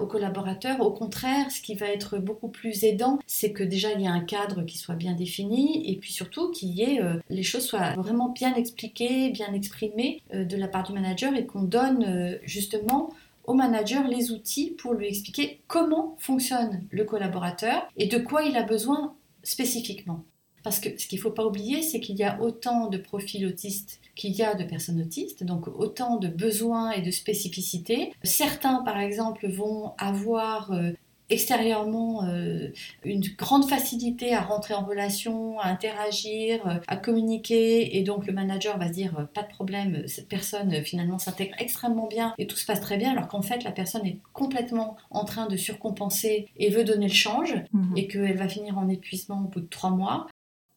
Aux 0.00 0.06
collaborateurs. 0.06 0.80
Au 0.80 0.90
contraire, 0.90 1.50
ce 1.50 1.60
qui 1.60 1.74
va 1.74 1.86
être 1.86 2.18
beaucoup 2.18 2.48
plus 2.48 2.84
aidant, 2.84 3.18
c'est 3.26 3.52
que 3.52 3.62
déjà 3.62 3.92
il 3.92 4.00
y 4.00 4.06
a 4.06 4.12
un 4.12 4.20
cadre 4.20 4.62
qui 4.62 4.76
soit 4.76 4.96
bien 4.96 5.12
défini 5.12 5.90
et 5.90 5.96
puis 5.96 6.12
surtout 6.12 6.50
qu'il 6.50 6.70
y 6.70 6.82
ait 6.82 7.00
euh, 7.00 7.14
les 7.30 7.42
choses 7.42 7.64
soient 7.64 7.94
vraiment 7.94 8.28
bien 8.28 8.54
expliquées, 8.54 9.30
bien 9.30 9.52
exprimées 9.52 10.22
euh, 10.34 10.44
de 10.44 10.56
la 10.56 10.68
part 10.68 10.82
du 10.82 10.92
manager 10.92 11.34
et 11.34 11.46
qu'on 11.46 11.62
donne 11.62 12.04
euh, 12.04 12.38
justement 12.42 13.12
au 13.44 13.54
manager 13.54 14.08
les 14.08 14.32
outils 14.32 14.70
pour 14.70 14.94
lui 14.94 15.06
expliquer 15.06 15.60
comment 15.68 16.16
fonctionne 16.18 16.82
le 16.90 17.04
collaborateur 17.04 17.86
et 17.96 18.06
de 18.06 18.18
quoi 18.18 18.42
il 18.42 18.56
a 18.56 18.62
besoin 18.62 19.14
spécifiquement. 19.42 20.24
Parce 20.64 20.80
que 20.80 20.98
ce 20.98 21.06
qu'il 21.06 21.18
ne 21.18 21.22
faut 21.22 21.30
pas 21.30 21.46
oublier, 21.46 21.82
c'est 21.82 22.00
qu'il 22.00 22.16
y 22.16 22.24
a 22.24 22.40
autant 22.40 22.88
de 22.88 22.98
profils 22.98 23.46
autistes 23.46 24.00
qu'il 24.16 24.32
y 24.32 24.42
a 24.42 24.54
de 24.54 24.64
personnes 24.64 25.00
autistes, 25.00 25.44
donc 25.44 25.68
autant 25.68 26.16
de 26.16 26.28
besoins 26.28 26.90
et 26.92 27.02
de 27.02 27.10
spécificités. 27.10 28.12
Certains, 28.22 28.82
par 28.84 28.98
exemple, 28.98 29.48
vont 29.48 29.92
avoir 29.98 30.70
euh, 30.72 30.92
extérieurement 31.30 32.24
euh, 32.24 32.68
une 33.04 33.22
grande 33.36 33.68
facilité 33.68 34.34
à 34.34 34.40
rentrer 34.42 34.74
en 34.74 34.84
relation, 34.84 35.58
à 35.58 35.68
interagir, 35.68 36.66
euh, 36.66 36.74
à 36.86 36.96
communiquer, 36.96 37.96
et 37.96 38.02
donc 38.02 38.26
le 38.26 38.32
manager 38.32 38.78
va 38.78 38.88
se 38.88 38.92
dire 38.92 39.18
euh, 39.18 39.24
pas 39.24 39.42
de 39.42 39.48
problème, 39.48 40.04
cette 40.06 40.28
personne 40.28 40.70
finalement 40.84 41.18
s'intègre 41.18 41.54
extrêmement 41.58 42.06
bien 42.06 42.34
et 42.38 42.46
tout 42.46 42.56
se 42.56 42.66
passe 42.66 42.80
très 42.80 42.96
bien, 42.96 43.12
alors 43.12 43.28
qu'en 43.28 43.42
fait 43.42 43.64
la 43.64 43.72
personne 43.72 44.06
est 44.06 44.18
complètement 44.32 44.96
en 45.10 45.24
train 45.24 45.46
de 45.46 45.56
surcompenser 45.56 46.48
et 46.58 46.70
veut 46.70 46.84
donner 46.84 47.08
le 47.08 47.12
change, 47.12 47.54
Mm. 47.72 47.96
et 47.96 48.06
qu'elle 48.06 48.36
va 48.36 48.48
finir 48.48 48.78
en 48.78 48.88
épuisement 48.88 49.40
au 49.44 49.48
bout 49.48 49.60
de 49.60 49.66
trois 49.66 49.90
mois. 49.90 50.26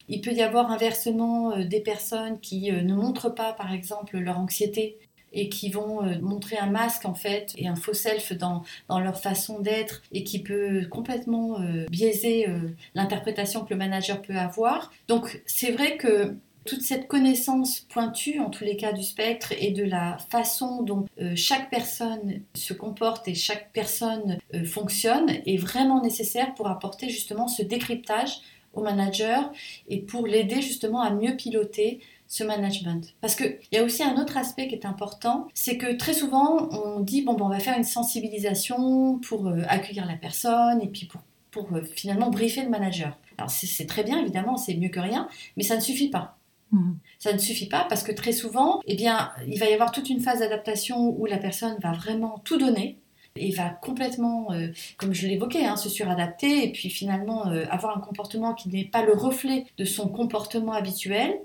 Il 0.10 0.22
peut 0.22 0.32
y 0.32 0.42
avoir 0.42 0.72
inversement 0.72 1.52
euh, 1.52 1.64
des 1.64 1.82
personnes 1.82 2.40
qui 2.40 2.72
euh, 2.72 2.82
ne 2.82 2.96
montrent 2.96 3.34
pas, 3.34 3.54
par 3.54 3.74
exemple, 3.74 4.18
leur 4.18 4.40
anxiété 4.40 4.98
et 5.34 5.50
qui 5.50 5.70
vont 5.70 6.04
euh, 6.04 6.20
montrer 6.22 6.58
un 6.58 6.70
masque 6.70 7.06
en 7.06 7.14
fait 7.14 7.54
et 7.58 7.68
un 7.68 7.76
faux 7.76 7.94
self 7.94 8.32
dans, 8.32 8.64
dans 8.88 9.00
leur 9.00 9.20
façon 9.20 9.60
d'être 9.60 10.02
et 10.14 10.24
qui 10.24 10.42
peut 10.42 10.86
complètement 10.90 11.60
biaiser 11.90 12.48
l'interprétation 12.96 13.66
que 13.66 13.72
le 13.72 13.76
manager 13.76 14.22
peut 14.22 14.38
avoir. 14.38 14.92
Donc 15.10 15.42
c'est 15.46 15.72
vrai 15.72 15.98
que 15.98 16.36
toute 16.64 16.82
cette 16.82 17.08
connaissance 17.08 17.82
pointue 17.82 18.40
en 18.40 18.50
tous 18.50 18.64
les 18.64 18.78
cas 18.78 18.94
du 18.94 19.04
spectre 19.04 19.54
et 19.58 19.72
de 19.72 19.84
la 19.84 20.18
façon 20.30 20.82
dont 20.82 21.06
chaque 21.36 21.70
personne 21.70 22.42
se 22.56 22.74
comporte 22.74 23.28
et 23.28 23.36
chaque 23.36 23.72
personne 23.74 24.38
fonctionne 24.66 25.30
est 25.46 25.58
vraiment 25.58 26.02
nécessaire 26.02 26.54
pour 26.56 26.68
apporter 26.68 27.10
justement 27.10 27.48
ce 27.48 27.64
décryptage 27.64 28.40
au 28.74 28.82
manager 28.82 29.52
et 29.88 30.00
pour 30.00 30.28
l'aider 30.28 30.62
justement 30.62 31.02
à 31.02 31.10
mieux 31.10 31.36
piloter 31.36 32.00
ce 32.28 32.44
management. 32.44 33.16
Parce 33.22 33.36
qu'il 33.36 33.58
y 33.72 33.78
a 33.78 33.84
aussi 33.84 34.04
un 34.04 34.22
autre 34.22 34.38
aspect 34.38 34.68
qui 34.68 34.76
est 34.76 34.86
important, 34.86 35.48
c'est 35.54 35.78
que 35.78 35.96
très 35.96 36.14
souvent 36.14 36.70
on 36.72 37.00
dit 37.00 37.22
bon, 37.22 37.34
ben, 37.34 37.46
on 37.46 37.50
va 37.50 37.60
faire 37.60 37.78
une 37.78 37.84
sensibilisation 37.84 39.20
pour 39.20 39.48
euh, 39.48 39.62
accueillir 39.68 40.06
la 40.06 40.16
personne 40.16 40.82
et 40.82 40.88
puis 40.88 41.06
pour, 41.06 41.22
pour 41.52 41.74
euh, 41.74 41.82
finalement 41.84 42.30
briefer 42.30 42.64
le 42.64 42.70
manager. 42.70 43.18
Alors 43.38 43.50
c'est 43.50 43.86
très 43.86 44.04
bien 44.04 44.20
évidemment, 44.20 44.58
c'est 44.58 44.76
mieux 44.76 44.90
que 44.90 45.00
rien, 45.00 45.28
mais 45.56 45.64
ça 45.64 45.76
ne 45.76 45.82
suffit 45.82 46.10
pas. 46.10 46.38
Mm. 46.72 46.94
Ça 47.20 47.34
ne 47.34 47.38
suffit 47.38 47.68
pas 47.68 47.86
parce 47.88 48.04
que 48.04 48.12
très 48.12 48.32
souvent, 48.32 48.82
eh 48.86 48.96
bien, 48.96 49.32
il 49.48 49.60
va 49.60 49.70
y 49.70 49.74
avoir 49.74 49.92
toute 49.92 50.10
une 50.10 50.20
phase 50.20 50.40
d'adaptation 50.40 51.16
où 51.18 51.26
la 51.26 51.38
personne 51.38 51.78
va 51.82 51.94
vraiment 51.94 52.42
tout 52.44 52.58
donner, 52.58 53.00
et 53.40 53.52
va 53.52 53.70
complètement, 53.70 54.52
euh, 54.52 54.68
comme 54.98 55.14
je 55.14 55.28
l'évoquais, 55.28 55.66
hein, 55.66 55.76
se 55.76 55.90
suradapter 55.90 56.66
et 56.66 56.72
puis 56.72 56.90
finalement 56.90 57.48
euh, 57.48 57.66
avoir 57.70 57.98
un 57.98 58.02
comportement 58.02 58.54
qui 58.54 58.70
n'est 58.70 58.86
pas 58.86 59.04
le 59.04 59.14
reflet 59.14 59.66
de 59.78 59.86
son 59.86 60.08
comportement 60.08 60.74
habituel 60.74 61.40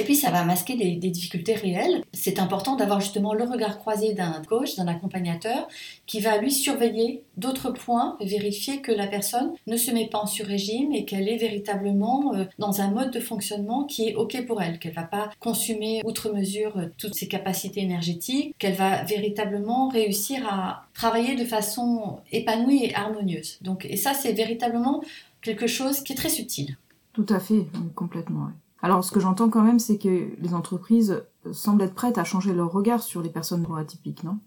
et 0.00 0.04
puis 0.04 0.16
ça 0.16 0.30
va 0.30 0.44
masquer 0.44 0.76
des, 0.76 0.96
difficultés 1.10 1.52
réelles. 1.52 2.02
C'est 2.14 2.38
important 2.38 2.74
d'avoir 2.74 3.02
justement 3.02 3.34
le 3.34 3.44
regard 3.44 3.78
croisé 3.78 4.14
d'un 4.14 4.40
coach, 4.48 4.76
d'un 4.76 4.86
accompagnateur, 4.86 5.68
qui 6.06 6.20
va 6.20 6.38
lui 6.38 6.50
surveiller 6.50 7.22
d'autres 7.36 7.70
points, 7.70 8.16
vérifier 8.22 8.80
que 8.80 8.92
la 8.92 9.06
personne 9.06 9.52
ne 9.66 9.76
se 9.76 9.90
met 9.90 10.08
pas 10.08 10.20
en 10.20 10.26
sur-régime 10.26 10.94
et 10.94 11.04
qu'elle 11.04 11.28
est 11.28 11.36
véritablement 11.36 12.34
euh, 12.34 12.44
dans 12.58 12.80
un 12.80 12.90
mode 12.90 13.10
de 13.10 13.20
fonctionnement 13.20 13.84
qui 13.84 14.08
est 14.08 14.14
OK 14.14 14.46
pour 14.46 14.62
elle, 14.62 14.78
qu'elle 14.78 14.94
va 14.94 15.02
pas 15.02 15.28
consumer 15.38 16.00
outre 16.06 16.32
mesure 16.32 16.78
euh, 16.78 16.86
toutes 16.96 17.14
ses 17.14 17.28
capacités 17.28 17.82
énergétiques, 17.82 18.54
qu'elle 18.58 18.76
va 18.76 19.04
véritablement 19.04 19.88
réussir 19.88 20.46
à 20.50 20.86
travailler 20.94 21.36
de 21.36 21.44
façon 21.44 22.20
épanouie 22.32 22.84
et 22.84 22.94
harmonieuse. 22.94 23.58
Donc, 23.60 23.84
et 23.84 23.98
ça, 23.98 24.14
c'est 24.14 24.32
véritablement 24.32 25.02
quelque 25.42 25.66
chose 25.66 26.00
qui 26.00 26.14
est 26.14 26.16
très 26.16 26.30
subtil. 26.30 26.78
Tout 27.12 27.26
à 27.28 27.38
fait, 27.38 27.66
complètement. 27.94 28.48
Alors, 28.82 29.04
ce 29.04 29.12
que 29.12 29.20
j'entends 29.20 29.50
quand 29.50 29.62
même, 29.62 29.78
c'est 29.78 29.98
que 29.98 30.30
les 30.40 30.54
entreprises 30.54 31.22
semblent 31.52 31.82
être 31.82 31.94
prêtes 31.94 32.18
à 32.18 32.24
changer 32.24 32.52
leur 32.52 32.72
regard 32.72 33.02
sur 33.02 33.22
les 33.22 33.30
personnes 33.30 33.62
neuroatypiques, 33.62 34.24
non? 34.24 34.38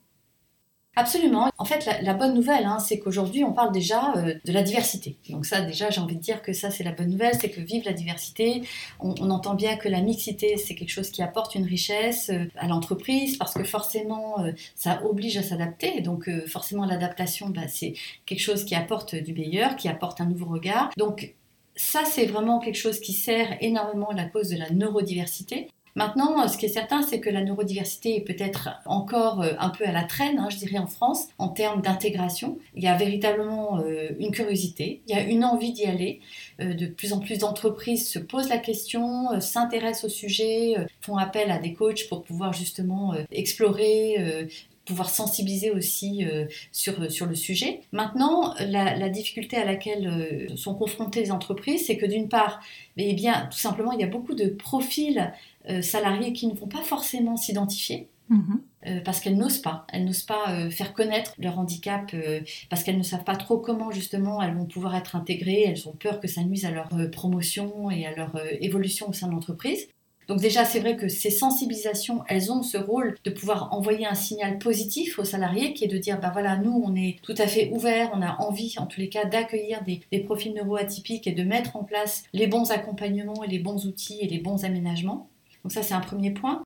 Absolument. 0.95 1.49
En 1.57 1.65
fait, 1.65 1.89
la, 2.03 2.13
bonne 2.13 2.35
nouvelle, 2.35 2.65
hein, 2.65 2.77
c'est 2.77 2.99
qu'aujourd'hui, 2.99 3.43
on 3.43 3.51
parle 3.51 3.71
déjà 3.71 4.13
euh, 4.15 4.35
de 4.45 4.51
la 4.51 4.61
diversité. 4.61 5.17
Donc 5.29 5.47
ça, 5.47 5.61
déjà, 5.61 5.89
j'ai 5.89 5.99
envie 5.99 6.15
de 6.15 6.21
dire 6.21 6.43
que 6.43 6.53
ça, 6.53 6.69
c'est 6.69 6.83
la 6.83 6.91
bonne 6.91 7.09
nouvelle, 7.09 7.33
c'est 7.41 7.49
que 7.49 7.61
vive 7.61 7.83
la 7.85 7.93
diversité. 7.93 8.61
On, 8.99 9.15
entend 9.31 9.55
bien 9.55 9.75
que 9.75 9.89
la 9.89 10.01
mixité, 10.01 10.55
c'est 10.57 10.75
quelque 10.75 10.91
chose 10.91 11.09
qui 11.09 11.23
apporte 11.23 11.55
une 11.55 11.65
richesse 11.65 12.29
euh, 12.29 12.45
à 12.57 12.67
l'entreprise, 12.67 13.37
parce 13.37 13.55
que 13.55 13.63
forcément, 13.63 14.39
euh, 14.41 14.51
ça 14.75 15.03
oblige 15.03 15.35
à 15.37 15.41
s'adapter. 15.41 16.01
Donc 16.01 16.29
forcément, 16.47 16.85
l'adaptation, 16.85 17.49
bah, 17.49 17.67
c'est 17.67 17.95
quelque 18.27 18.41
chose 18.41 18.63
qui 18.63 18.75
apporte 18.75 19.15
du 19.15 19.33
meilleur, 19.33 19.75
qui 19.75 19.87
apporte 19.87 20.21
un 20.21 20.25
nouveau 20.25 20.45
regard. 20.45 20.91
Donc 20.95 21.33
ça, 21.75 22.05
c'est 22.05 22.25
vraiment 22.25 22.59
quelque 22.59 22.77
chose 22.77 22.99
qui 22.99 23.13
sert 23.13 23.57
énormément 23.61 24.09
à 24.09 24.15
la 24.15 24.25
cause 24.25 24.49
de 24.49 24.57
la 24.57 24.69
neurodiversité. 24.69 25.67
Maintenant, 25.95 26.47
ce 26.47 26.57
qui 26.57 26.65
est 26.65 26.69
certain, 26.69 27.03
c'est 27.03 27.19
que 27.19 27.29
la 27.29 27.43
neurodiversité 27.43 28.15
est 28.15 28.21
peut-être 28.21 28.69
encore 28.85 29.41
euh, 29.41 29.53
un 29.59 29.69
peu 29.69 29.85
à 29.85 29.91
la 29.91 30.03
traîne, 30.03 30.39
hein, 30.39 30.49
je 30.49 30.57
dirais, 30.57 30.79
en 30.79 30.87
France, 30.87 31.27
en 31.37 31.49
termes 31.49 31.81
d'intégration. 31.81 32.57
Il 32.75 32.83
y 32.83 32.87
a 32.87 32.97
véritablement 32.97 33.79
euh, 33.79 34.09
une 34.19 34.31
curiosité, 34.31 35.03
il 35.07 35.15
y 35.15 35.19
a 35.19 35.21
une 35.21 35.45
envie 35.45 35.71
d'y 35.71 35.85
aller. 35.85 36.19
Euh, 36.61 36.73
de 36.73 36.87
plus 36.87 37.13
en 37.13 37.19
plus 37.19 37.37
d'entreprises 37.37 38.09
se 38.09 38.17
posent 38.17 38.49
la 38.49 38.57
question, 38.57 39.39
s'intéressent 39.39 40.05
au 40.05 40.09
sujet, 40.09 40.75
font 41.01 41.17
appel 41.17 41.51
à 41.51 41.59
des 41.59 41.73
coachs 41.73 42.07
pour 42.09 42.23
pouvoir 42.23 42.53
justement 42.53 43.13
explorer 43.31 44.47
pouvoir 44.85 45.09
sensibiliser 45.09 45.71
aussi 45.71 46.25
euh, 46.25 46.45
sur, 46.71 47.01
euh, 47.01 47.09
sur 47.09 47.25
le 47.25 47.35
sujet. 47.35 47.81
Maintenant, 47.91 48.53
la, 48.59 49.09
difficulté 49.09 49.57
à 49.57 49.65
laquelle 49.65 50.07
euh, 50.07 50.55
sont 50.55 50.75
confrontées 50.75 51.21
les 51.21 51.31
entreprises, 51.31 51.85
c'est 51.87 51.97
que 51.97 52.05
d'une 52.05 52.29
part, 52.29 52.61
eh 52.97 53.13
bien, 53.13 53.47
tout 53.51 53.57
simplement, 53.57 53.91
il 53.91 53.99
y 53.99 54.03
a 54.03 54.07
beaucoup 54.07 54.35
de 54.35 54.47
profils 54.47 55.31
salariés 55.81 56.33
qui 56.33 56.47
ne 56.47 56.53
vont 56.53 56.67
pas 56.67 56.81
forcément 56.81 57.37
s'identifier. 57.37 58.09
Mhm. 58.29 58.61
parce 59.03 59.19
qu'elles 59.19 59.37
n'osent 59.37 59.61
pas, 59.61 59.85
elles 59.91 60.05
n'osent 60.05 60.23
pas 60.23 60.69
faire 60.71 60.93
connaître 60.93 61.33
leur 61.39 61.59
handicap, 61.59 62.15
parce 62.69 62.81
qu'elles 62.83 62.97
ne 62.97 63.03
savent 63.03 63.25
pas 63.25 63.35
trop 63.35 63.57
comment 63.57 63.91
justement 63.91 64.41
elles 64.41 64.55
vont 64.55 64.65
pouvoir 64.65 64.95
être 64.95 65.17
intégrées, 65.17 65.63
elles 65.67 65.87
ont 65.89 65.91
peur 65.91 66.21
que 66.21 66.29
ça 66.29 66.41
nuise 66.41 66.63
à 66.63 66.71
leur 66.71 66.89
promotion 67.11 67.91
et 67.91 68.05
à 68.05 68.15
leur 68.15 68.31
évolution 68.61 69.09
au 69.09 69.13
sein 69.13 69.27
de 69.27 69.33
l'entreprise. 69.33 69.87
Donc 70.27 70.39
déjà, 70.39 70.65
c'est 70.65 70.79
vrai 70.79 70.95
que 70.95 71.07
ces 71.07 71.29
sensibilisations, 71.29 72.23
elles 72.27 72.51
ont 72.51 72.63
ce 72.63 72.77
rôle 72.77 73.15
de 73.23 73.29
pouvoir 73.29 73.73
envoyer 73.73 74.05
un 74.05 74.15
signal 74.15 74.57
positif 74.57 75.19
aux 75.19 75.25
salariés 75.25 75.73
qui 75.73 75.83
est 75.83 75.87
de 75.87 75.97
dire, 75.97 76.19
bah 76.19 76.29
voilà, 76.31 76.57
nous, 76.57 76.81
on 76.85 76.95
est 76.95 77.17
tout 77.21 77.35
à 77.37 77.47
fait 77.47 77.69
ouverts, 77.71 78.11
on 78.13 78.21
a 78.21 78.37
envie, 78.39 78.75
en 78.77 78.85
tous 78.85 78.99
les 78.99 79.09
cas, 79.09 79.25
d'accueillir 79.25 79.83
des, 79.83 80.19
profils 80.19 80.53
neuroatypiques 80.53 81.27
et 81.27 81.33
de 81.33 81.43
mettre 81.43 81.75
en 81.75 81.83
place 81.83 82.23
les 82.33 82.47
bons 82.47 82.71
accompagnements 82.71 83.43
et 83.43 83.47
les 83.47 83.59
bons 83.59 83.85
outils 83.85 84.19
et 84.21 84.27
les 84.27 84.39
bons 84.39 84.63
aménagements. 84.63 85.29
Donc 85.63 85.71
ça, 85.71 85.83
c'est 85.83 85.93
un 85.93 85.99
premier 85.99 86.31
point. 86.31 86.63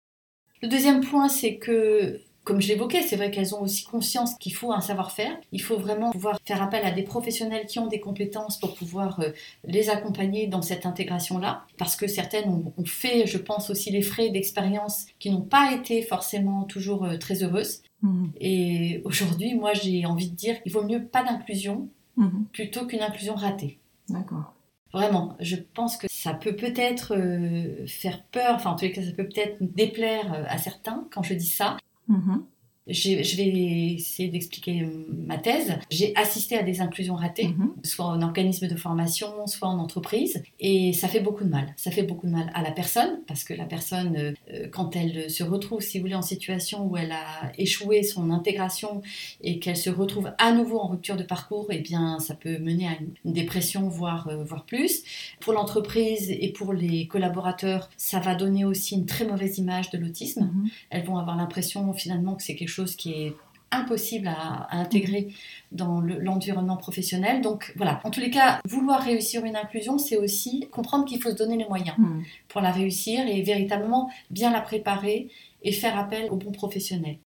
Le 0.62 0.68
deuxième 0.68 1.02
point, 1.02 1.30
c'est 1.30 1.56
que 1.56 2.22
comme 2.48 2.62
je 2.62 2.70
l'évoquais, 2.70 3.02
c'est 3.02 3.18
vrai 3.18 3.30
qu'elles 3.30 3.54
ont 3.54 3.62
aussi 3.62 3.84
conscience 3.84 4.36
qu'il 4.36 4.54
faut 4.54 4.72
un 4.72 4.80
savoir-faire. 4.80 5.38
Il 5.52 5.62
faut 5.62 5.78
vraiment 5.78 6.12
pouvoir 6.12 6.40
faire 6.46 6.64
appel 6.64 6.82
à 6.86 6.92
des 6.92 7.04
professionnels 7.04 7.66
qui 7.66 7.78
ont 7.78 7.88
des 7.88 8.00
compétences 8.00 8.58
pour 8.58 8.74
pouvoir 8.74 9.20
euh, 9.20 9.32
les 9.66 9.90
accompagner 9.90 10.48
dans 10.48 10.62
cette 10.62 10.86
intégration-là. 10.86 11.66
Parce 11.78 11.98
que 11.98 12.08
certaines 12.08 12.50
ont, 12.50 12.86
fait, 12.86 13.28
je 13.28 13.38
pense, 13.38 13.70
aussi 13.70 13.92
les 13.92 14.02
frais 14.02 14.30
d'expérience 14.30 15.08
qui 15.20 15.30
n'ont 15.30 15.42
pas 15.42 15.74
été 15.74 16.02
forcément 16.02 16.64
toujours 16.64 17.04
euh, 17.04 17.18
très 17.18 17.44
heureuses. 17.44 17.82
Mmh. 18.02 18.28
Et 18.40 19.02
aujourd'hui, 19.04 19.54
moi, 19.54 19.74
j'ai 19.74 20.06
envie 20.06 20.30
de 20.30 20.36
dire 20.36 20.64
qu'il 20.64 20.72
vaut 20.72 20.86
mieux 20.86 21.04
pas 21.04 21.26
d'inclusion 21.26 21.90
mmh. 22.16 22.44
plutôt 22.54 22.86
qu'une 22.86 23.02
inclusion 23.02 23.36
ratée. 23.36 23.78
D'accord. 24.08 24.54
Vraiment, 24.94 25.36
je 25.42 25.58
pense 25.74 25.98
que 25.98 26.08
ça 26.10 26.34
peut 26.34 26.56
peut-être 26.56 27.14
euh, 27.14 27.86
faire 27.88 28.24
peur, 28.32 28.56
enfin 28.56 28.72
en 28.72 28.76
tous 28.78 28.86
les 28.86 28.94
cas 28.94 29.04
ça 29.04 29.12
peut 29.12 29.28
peut-être 29.28 29.58
déplaire 29.60 30.46
à 30.48 30.58
certains 30.58 31.06
quand 31.12 31.24
je 31.24 31.34
dis 31.34 31.46
ça, 31.46 31.76
Mm-hmm. 32.10 32.57
Je 32.90 33.36
vais 33.36 33.48
essayer 33.96 34.30
d'expliquer 34.30 34.84
euh, 34.84 35.06
ma 35.26 35.38
thèse. 35.38 35.78
J'ai 35.90 36.16
assisté 36.16 36.58
à 36.58 36.64
des 36.64 36.82
inclusions 36.82 37.16
ratées, 37.16 37.48
mm-hmm. 37.48 37.86
soit 37.86 38.06
en 38.06 38.22
organisme 38.22 38.68
de 38.68 38.76
formation, 38.76 39.46
soit 39.46 39.68
en 39.68 39.80
entreprise, 39.80 40.42
et 40.60 40.94
ça 40.94 41.08
fait 41.08 41.20
beaucoup 41.20 41.44
de 41.44 41.50
mal. 41.50 41.74
Ça 41.76 41.92
fait 41.92 42.04
beaucoup 42.04 42.28
de 42.28 42.32
mal 42.32 42.50
à 42.54 42.62
la 42.62 42.72
personne, 42.72 43.22
parce 43.28 43.44
que 43.44 43.54
la 43.54 43.66
personne, 43.66 44.16
euh, 44.16 44.34
euh, 44.54 44.68
quand 44.72 44.96
elle 44.96 45.30
se 45.30 45.44
retrouve, 45.44 45.82
si 45.82 45.98
vous 45.98 46.04
voulez, 46.04 46.16
en 46.16 46.22
situation 46.22 46.88
où 46.88 46.96
elle 46.96 47.12
a 47.12 47.52
échoué 47.58 48.04
son 48.04 48.32
intégration 48.32 49.02
et 49.42 49.60
qu'elle 49.60 49.78
se 49.78 49.90
retrouve 49.90 50.32
à 50.38 50.52
nouveau 50.54 50.80
en 50.80 50.88
rupture 50.88 51.18
de 51.18 51.24
parcours, 51.24 51.68
eh 51.72 51.80
bien, 51.80 52.20
ça 52.20 52.36
peut 52.36 52.58
mener 52.58 52.88
à 52.88 52.92
une 53.26 53.34
dépression, 53.34 53.90
voire, 53.90 54.30
voire 54.46 54.66
plus. 54.66 55.04
Pour 55.42 55.54
l'entreprise 55.54 56.32
et 56.32 56.54
pour 56.54 56.74
les 56.74 57.08
collaborateurs, 57.08 57.90
ça 57.98 58.20
va 58.20 58.36
donner 58.36 58.64
aussi 58.66 58.96
une 58.96 59.06
très 59.06 59.26
mauvaise 59.26 59.58
image 59.58 59.90
de 59.90 59.98
l'autisme. 59.98 60.44
Mm-hmm. 60.44 60.72
Elles 60.90 61.06
vont 61.06 61.18
avoir 61.18 61.36
l'impression 61.36 61.92
finalement 61.94 62.36
que 62.36 62.44
c'est 62.44 62.56
quelque 62.56 62.70
chose 62.70 62.77
chose 62.78 62.96
qui 62.96 63.14
est 63.14 63.36
impossible 63.72 64.28
à, 64.28 64.68
intégrer 64.72 65.28
dans 65.72 66.00
l'environnement 66.00 66.78
professionnel. 66.78 67.42
Donc 67.42 67.74
voilà, 67.76 68.00
en 68.04 68.12
tous 68.12 68.20
les 68.20 68.30
cas, 68.30 68.60
vouloir 68.66 69.02
réussir 69.02 69.44
une 69.44 69.56
inclusion, 69.56 69.98
c'est 69.98 70.18
aussi 70.18 70.68
comprendre 70.72 71.06
qu'il 71.06 71.22
faut 71.22 71.30
se 71.30 71.36
donner 71.36 71.58
les 71.58 71.68
moyens 71.68 71.98
hmm. 71.98 72.22
pour 72.48 72.62
la 72.62 72.72
réussir 72.72 73.28
et 73.28 73.42
véritablement 73.42 74.10
bien 74.30 74.52
la 74.52 74.62
préparer 74.62 75.30
et 75.64 75.72
faire 75.72 75.98
appel 75.98 76.30
aux 76.32 76.38
bons 76.38 76.52
professionnels. 76.52 77.18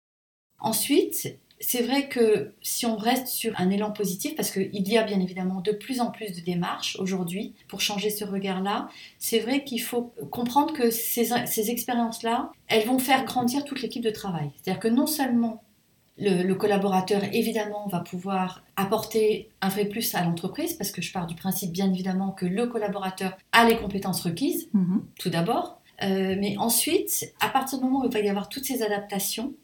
Ensuite, 0.61 1.39
c'est 1.61 1.83
vrai 1.83 2.09
que 2.09 2.53
si 2.63 2.87
on 2.87 2.97
reste 2.97 3.27
sur 3.27 3.53
un 3.61 3.69
élan 3.69 3.93
positif, 3.93 4.35
parce 4.35 4.51
qu'il 4.51 4.89
y 4.89 4.97
a 4.97 5.03
bien 5.03 5.21
évidemment 5.21 5.61
de 5.61 5.73
plus 5.73 6.01
en 6.01 6.11
plus 6.11 6.33
de 6.33 6.41
démarches 6.41 6.97
aujourd'hui 6.99 7.55
pour 7.69 7.83
changer 7.83 8.09
ce 8.09 8.25
regard-là, 8.25 8.89
c'est 9.19 9.41
vrai 9.41 9.63
qu'il 9.63 9.83
faut 9.83 10.13
comprendre 10.31 10.73
que 10.73 10.91
ces, 10.91 11.31
ces 11.47 11.71
expériences-là, 11.71 12.51
elles 12.67 12.87
vont 12.87 12.99
faire 12.99 13.27
grandir 13.27 13.65
toute 13.65 13.83
l'équipe 13.83 14.03
de 14.03 14.11
travail. 14.11 14.51
C'est-à-dire 14.57 14.81
que 14.81 14.89
non 14.89 15.07
seulement 15.07 15.63
le, 16.21 16.53
collaborateur, 16.55 17.23
évidemment, 17.33 17.87
va 17.89 18.01
pouvoir 18.01 18.63
apporter 18.77 19.51
un 19.61 19.69
vrai 19.69 19.87
plus 19.87 20.15
à 20.15 20.23
l'entreprise, 20.23 20.75
parce 20.75 20.91
que 20.91 21.03
je 21.03 21.13
pars 21.13 21.27
du 21.27 21.35
principe, 21.35 21.73
bien 21.73 21.91
évidemment, 21.91 22.31
que 22.31 22.47
le 22.47 22.67
collaborateur 22.67 23.37
a 23.53 23.69
les 23.69 23.77
compétences 23.77 24.23
requises, 24.23 24.69
mm-hmm. 24.75 25.01
tout 25.19 25.31
d'abord. 25.31 25.81
Euh, 26.03 26.37
mais 26.39 26.57
ensuite, 26.59 27.33
à 27.41 27.49
partir 27.49 27.79
du 27.79 27.85
moment 27.85 28.01
où 28.01 28.07
il 28.07 28.13
va 28.13 28.21
y 28.21 28.29
avoir 28.29 28.49
toutes 28.49 28.65
ces 28.65 28.83
adaptations, 28.83 29.55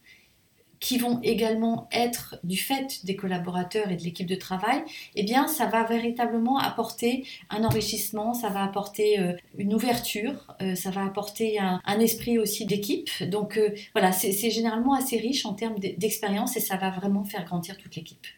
qui 0.87 0.99
vont 0.99 1.19
également 1.25 1.89
être 1.91 2.37
du 2.45 2.57
fait 2.57 3.05
des 3.05 3.17
collaborateurs 3.17 3.91
et 3.91 3.97
de 3.97 4.03
l'équipe 4.03 4.29
de 4.29 4.37
travail, 4.37 4.85
eh 5.17 5.25
bien, 5.25 5.49
ça 5.49 5.67
va 5.67 5.83
véritablement 5.83 6.59
apporter 6.61 7.27
un 7.51 7.65
enrichissement, 7.65 8.35
ça 8.35 8.51
va 8.51 8.63
apporter 8.63 9.19
euh, 9.19 9.33
une 9.59 9.75
ouverture, 9.75 10.55
euh, 10.63 10.77
ça 10.77 10.91
va 10.91 11.05
apporter 11.05 11.59
un, 11.59 11.99
esprit 11.99 12.39
aussi 12.39 12.67
d'équipe. 12.67 13.11
Donc 13.25 13.59
euh, 13.59 13.75
voilà, 13.95 14.13
c'est 14.13 14.51
généralement 14.53 14.95
assez 14.95 15.19
riche 15.19 15.45
en 15.45 15.55
termes 15.55 15.77
d'expérience 15.81 16.57
et 16.57 16.61
ça 16.61 16.77
va 16.77 16.91
vraiment 16.91 17.25
faire 17.25 17.45
grandir 17.45 17.77
toute 17.79 17.97
l'équipe. 17.97 18.29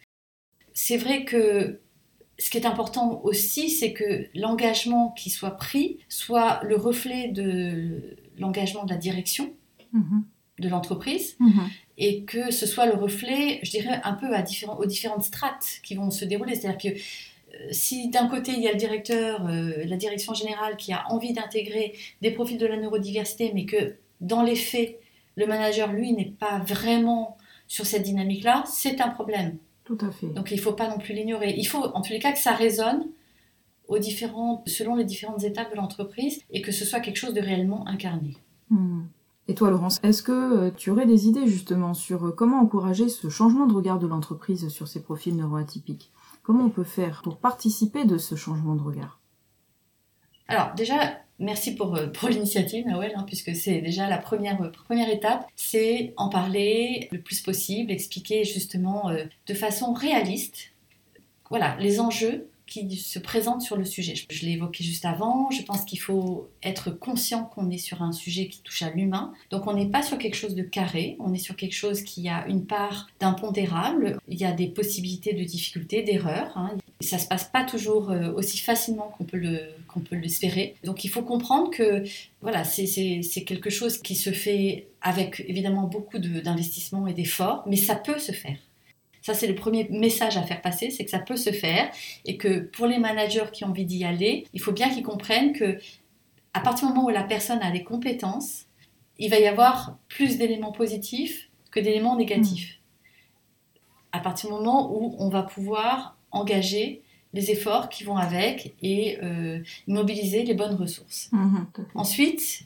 C'est 0.73 0.97
vrai 0.97 1.25
que 1.25 1.81
ce 2.39 2.49
qui 2.49 2.57
est 2.57 2.65
important 2.65 3.21
aussi, 3.25 3.69
c'est 3.69 3.93
que 3.93 4.25
l'engagement 4.33 5.11
qui 5.11 5.29
soit 5.29 5.55
pris 5.55 5.99
soit 6.09 6.61
le 6.63 6.77
reflet 6.77 7.27
de 7.27 8.17
l'engagement 8.39 8.85
de 8.85 8.89
la 8.89 8.97
direction. 8.97 9.53
Mm-hmm. 9.91 10.21
de 10.59 10.69
l'entreprise 10.69 11.35
mm-hmm 11.39 11.67
et 11.99 12.23
que 12.23 12.49
ce 12.49 12.65
soit 12.65 12.85
le 12.85 12.93
reflet, 12.93 13.59
je 13.61 13.71
dirais, 13.71 13.99
un 14.03 14.13
peu 14.13 14.33
à 14.33 14.41
différents, 14.41 14.77
aux 14.77 14.85
différentes 14.85 15.23
strates 15.23 15.79
qui 15.83 15.95
vont 15.95 16.09
se 16.09 16.23
dérouler. 16.23 16.55
C'est-à-dire 16.55 16.93
que 16.93 16.97
euh, 16.97 17.67
si 17.71 18.09
d'un 18.09 18.27
côté 18.27 18.53
il 18.53 18.61
y 18.63 18.67
a 18.69 18.71
le 18.71 18.77
directeur, 18.77 19.45
euh, 19.47 19.83
la 19.85 19.97
direction 19.97 20.33
générale 20.33 20.77
qui 20.77 20.93
a 20.93 21.05
envie 21.11 21.33
d'intégrer 21.33 21.93
des 22.21 22.31
profils 22.31 22.57
de 22.57 22.65
la 22.65 22.77
neurodiversité, 22.77 23.51
mais 23.53 23.65
que 23.65 23.95
dans 24.21 24.43
les 24.43 24.55
faits, 24.55 24.97
le 25.35 25.45
manager, 25.45 25.91
lui, 25.91 26.13
n'est 26.13 26.33
pas 26.39 26.59
vraiment 26.59 27.37
sur 27.67 27.85
cette 27.85 28.03
dynamique-là, 28.03 28.63
c'est 28.65 29.01
un 29.01 29.09
problème. 29.09 29.57
Tout 29.83 29.97
à 30.01 30.09
fait. 30.11 30.27
Donc 30.27 30.51
il 30.51 30.57
ne 30.57 30.61
faut 30.61 30.73
pas 30.73 30.87
non 30.87 30.99
plus 30.99 31.13
l'ignorer. 31.13 31.53
Il 31.57 31.65
faut 31.65 31.83
en 31.83 32.01
tous 32.01 32.13
les 32.13 32.19
cas 32.19 32.31
que 32.31 32.39
ça 32.39 32.53
résonne 32.53 33.07
aux 33.89 34.01
selon 34.01 34.95
les 34.95 35.03
différentes 35.03 35.43
étapes 35.43 35.71
de 35.71 35.75
l'entreprise 35.75 36.41
et 36.51 36.61
que 36.61 36.71
ce 36.71 36.85
soit 36.85 36.99
quelque 36.99 37.17
chose 37.17 37.33
de 37.33 37.41
réellement 37.41 37.87
incarné. 37.87 38.37
Hmm. 38.69 39.01
Et 39.49 39.55
toi, 39.55 39.71
Laurence, 39.71 39.99
est-ce 40.03 40.21
que 40.21 40.67
euh, 40.67 40.69
tu 40.69 40.91
aurais 40.91 41.07
des 41.07 41.27
idées 41.27 41.47
justement 41.47 41.95
sur 41.95 42.27
euh, 42.27 42.31
comment 42.31 42.59
encourager 42.61 43.09
ce 43.09 43.29
changement 43.29 43.65
de 43.65 43.73
regard 43.73 43.97
de 43.97 44.05
l'entreprise 44.05 44.69
sur 44.69 44.87
ces 44.87 45.01
profils 45.01 45.35
neuroatypiques? 45.35 46.11
Comment 46.43 46.65
on 46.65 46.69
peut 46.69 46.83
faire 46.83 47.21
pour 47.23 47.39
participer 47.39 48.05
de 48.05 48.19
ce 48.19 48.35
changement 48.35 48.75
de 48.75 48.83
regard? 48.83 49.19
Alors 50.47 50.75
déjà, 50.75 51.17
merci 51.39 51.73
pour, 51.73 51.95
euh, 51.95 52.09
l'initiative, 52.29 52.85
Noël, 52.85 53.13
hein, 53.15 53.23
puisque 53.25 53.55
c'est 53.55 53.81
déjà 53.81 54.07
la 54.07 54.19
première, 54.19 54.71
première 54.85 55.09
étape, 55.09 55.47
c'est 55.55 56.13
en 56.15 56.29
parler 56.29 57.09
le 57.11 57.19
plus 57.19 57.41
possible, 57.41 57.91
expliquer 57.91 58.43
justement 58.43 59.09
de 59.47 59.53
façon 59.55 59.93
réaliste 59.93 60.75
voilà, 61.49 61.75
les 61.79 61.99
enjeux 61.99 62.48
qui 62.69 62.95
se 62.95 63.19
présentent 63.19 63.61
sur 63.61 63.75
le 63.75 63.85
sujet. 63.85 64.13
Je 64.29 64.45
l'ai 64.45 64.53
évoqué 64.53 64.83
juste 64.83 65.05
avant, 65.05 65.49
je 65.51 65.61
pense 65.63 65.83
qu'il 65.83 65.99
faut 65.99 66.49
être 66.63 66.91
conscient 66.91 67.43
qu'on 67.45 67.69
est 67.69 67.77
sur 67.77 68.01
un 68.01 68.11
sujet 68.11 68.47
qui 68.47 68.61
touche 68.61 68.83
à 68.83 68.91
l'humain. 68.91 69.33
Donc 69.49 69.67
on 69.67 69.73
n'est 69.73 69.89
pas 69.89 70.03
sur 70.03 70.17
quelque 70.17 70.35
chose 70.35 70.55
de 70.55 70.63
carré, 70.63 71.17
on 71.19 71.33
est 71.33 71.39
sur 71.39 71.55
quelque 71.55 71.75
chose 71.75 72.03
qui 72.03 72.29
a 72.29 72.47
une 72.47 72.65
part 72.65 73.09
d'impondérable, 73.19 74.19
il 74.27 74.39
y 74.39 74.45
a 74.45 74.51
des 74.51 74.67
possibilités 74.67 75.33
de 75.33 75.43
difficultés, 75.43 76.03
d'erreurs. 76.03 76.57
Hein. 76.57 76.77
Ça 77.01 77.17
se 77.17 77.27
passe 77.27 77.45
pas 77.45 77.63
toujours 77.63 78.11
euh, 78.11 78.31
aussi 78.33 78.59
facilement 78.59 79.13
qu'on 79.17 79.23
peut 79.25 79.37
le 79.37 79.59
qu'on 79.87 80.01
peut 80.01 80.15
l'espérer. 80.15 80.75
Donc 80.83 81.03
il 81.03 81.07
faut 81.07 81.23
comprendre 81.23 81.71
que 81.71 82.03
voilà, 82.41 82.63
c'est 82.63 82.85
quelque 83.45 83.69
chose 83.69 83.97
qui 83.97 84.15
se 84.15 84.31
fait 84.31 84.87
avec 85.01 85.43
évidemment 85.47 85.87
beaucoup 85.87 86.19
d'investissement 86.19 87.07
et 87.07 87.13
d'efforts, 87.13 87.63
mais 87.65 87.75
ça 87.75 87.95
peut 87.95 88.19
se 88.19 88.31
faire. 88.31 88.57
Ça, 89.29 89.35
c'est 89.35 89.45
le 89.45 89.53
premier 89.53 89.87
message 89.91 90.37
à 90.37 90.41
faire 90.41 90.59
passer, 90.59 90.89
c'est 90.89 91.05
que 91.05 91.11
ça 91.11 91.19
peut 91.19 91.35
se 91.35 91.51
faire 91.51 91.91
et 92.25 92.35
que 92.35 92.61
pour 92.61 92.87
les 92.87 92.97
managers 92.97 93.45
qui 93.53 93.63
ont 93.63 93.67
envie 93.67 93.85
d'y 93.85 94.03
aller, 94.03 94.47
il 94.55 94.59
faut 94.59 94.71
bien 94.71 94.89
qu'ils 94.89 95.03
comprennent 95.03 95.53
que 95.53 95.77
à 96.55 96.61
partir 96.61 96.87
du 96.87 96.95
moment 96.95 97.05
où 97.05 97.11
la 97.11 97.21
personne 97.21 97.59
a 97.59 97.69
les 97.69 97.83
compétences, 97.83 98.65
il 99.19 99.29
va 99.29 99.37
y 99.37 99.45
avoir 99.45 99.99
plus 100.07 100.39
d'éléments 100.39 100.71
positifs 100.71 101.51
que 101.69 101.79
d'éléments 101.79 102.15
négatifs. 102.15 102.79
Mmh. 102.79 104.17
À 104.17 104.19
partir 104.21 104.49
du 104.49 104.55
moment 104.55 104.91
où 104.91 105.15
on 105.19 105.29
va 105.29 105.43
pouvoir 105.43 106.17
engager 106.31 107.03
les 107.33 107.51
efforts 107.51 107.89
qui 107.89 108.05
vont 108.05 108.17
avec 108.17 108.73
et 108.81 109.19
euh, 109.21 109.61
mobiliser 109.85 110.41
les 110.41 110.55
bonnes 110.55 110.73
ressources. 110.73 111.29
Mmh, 111.33 111.65
Ensuite, 111.93 112.63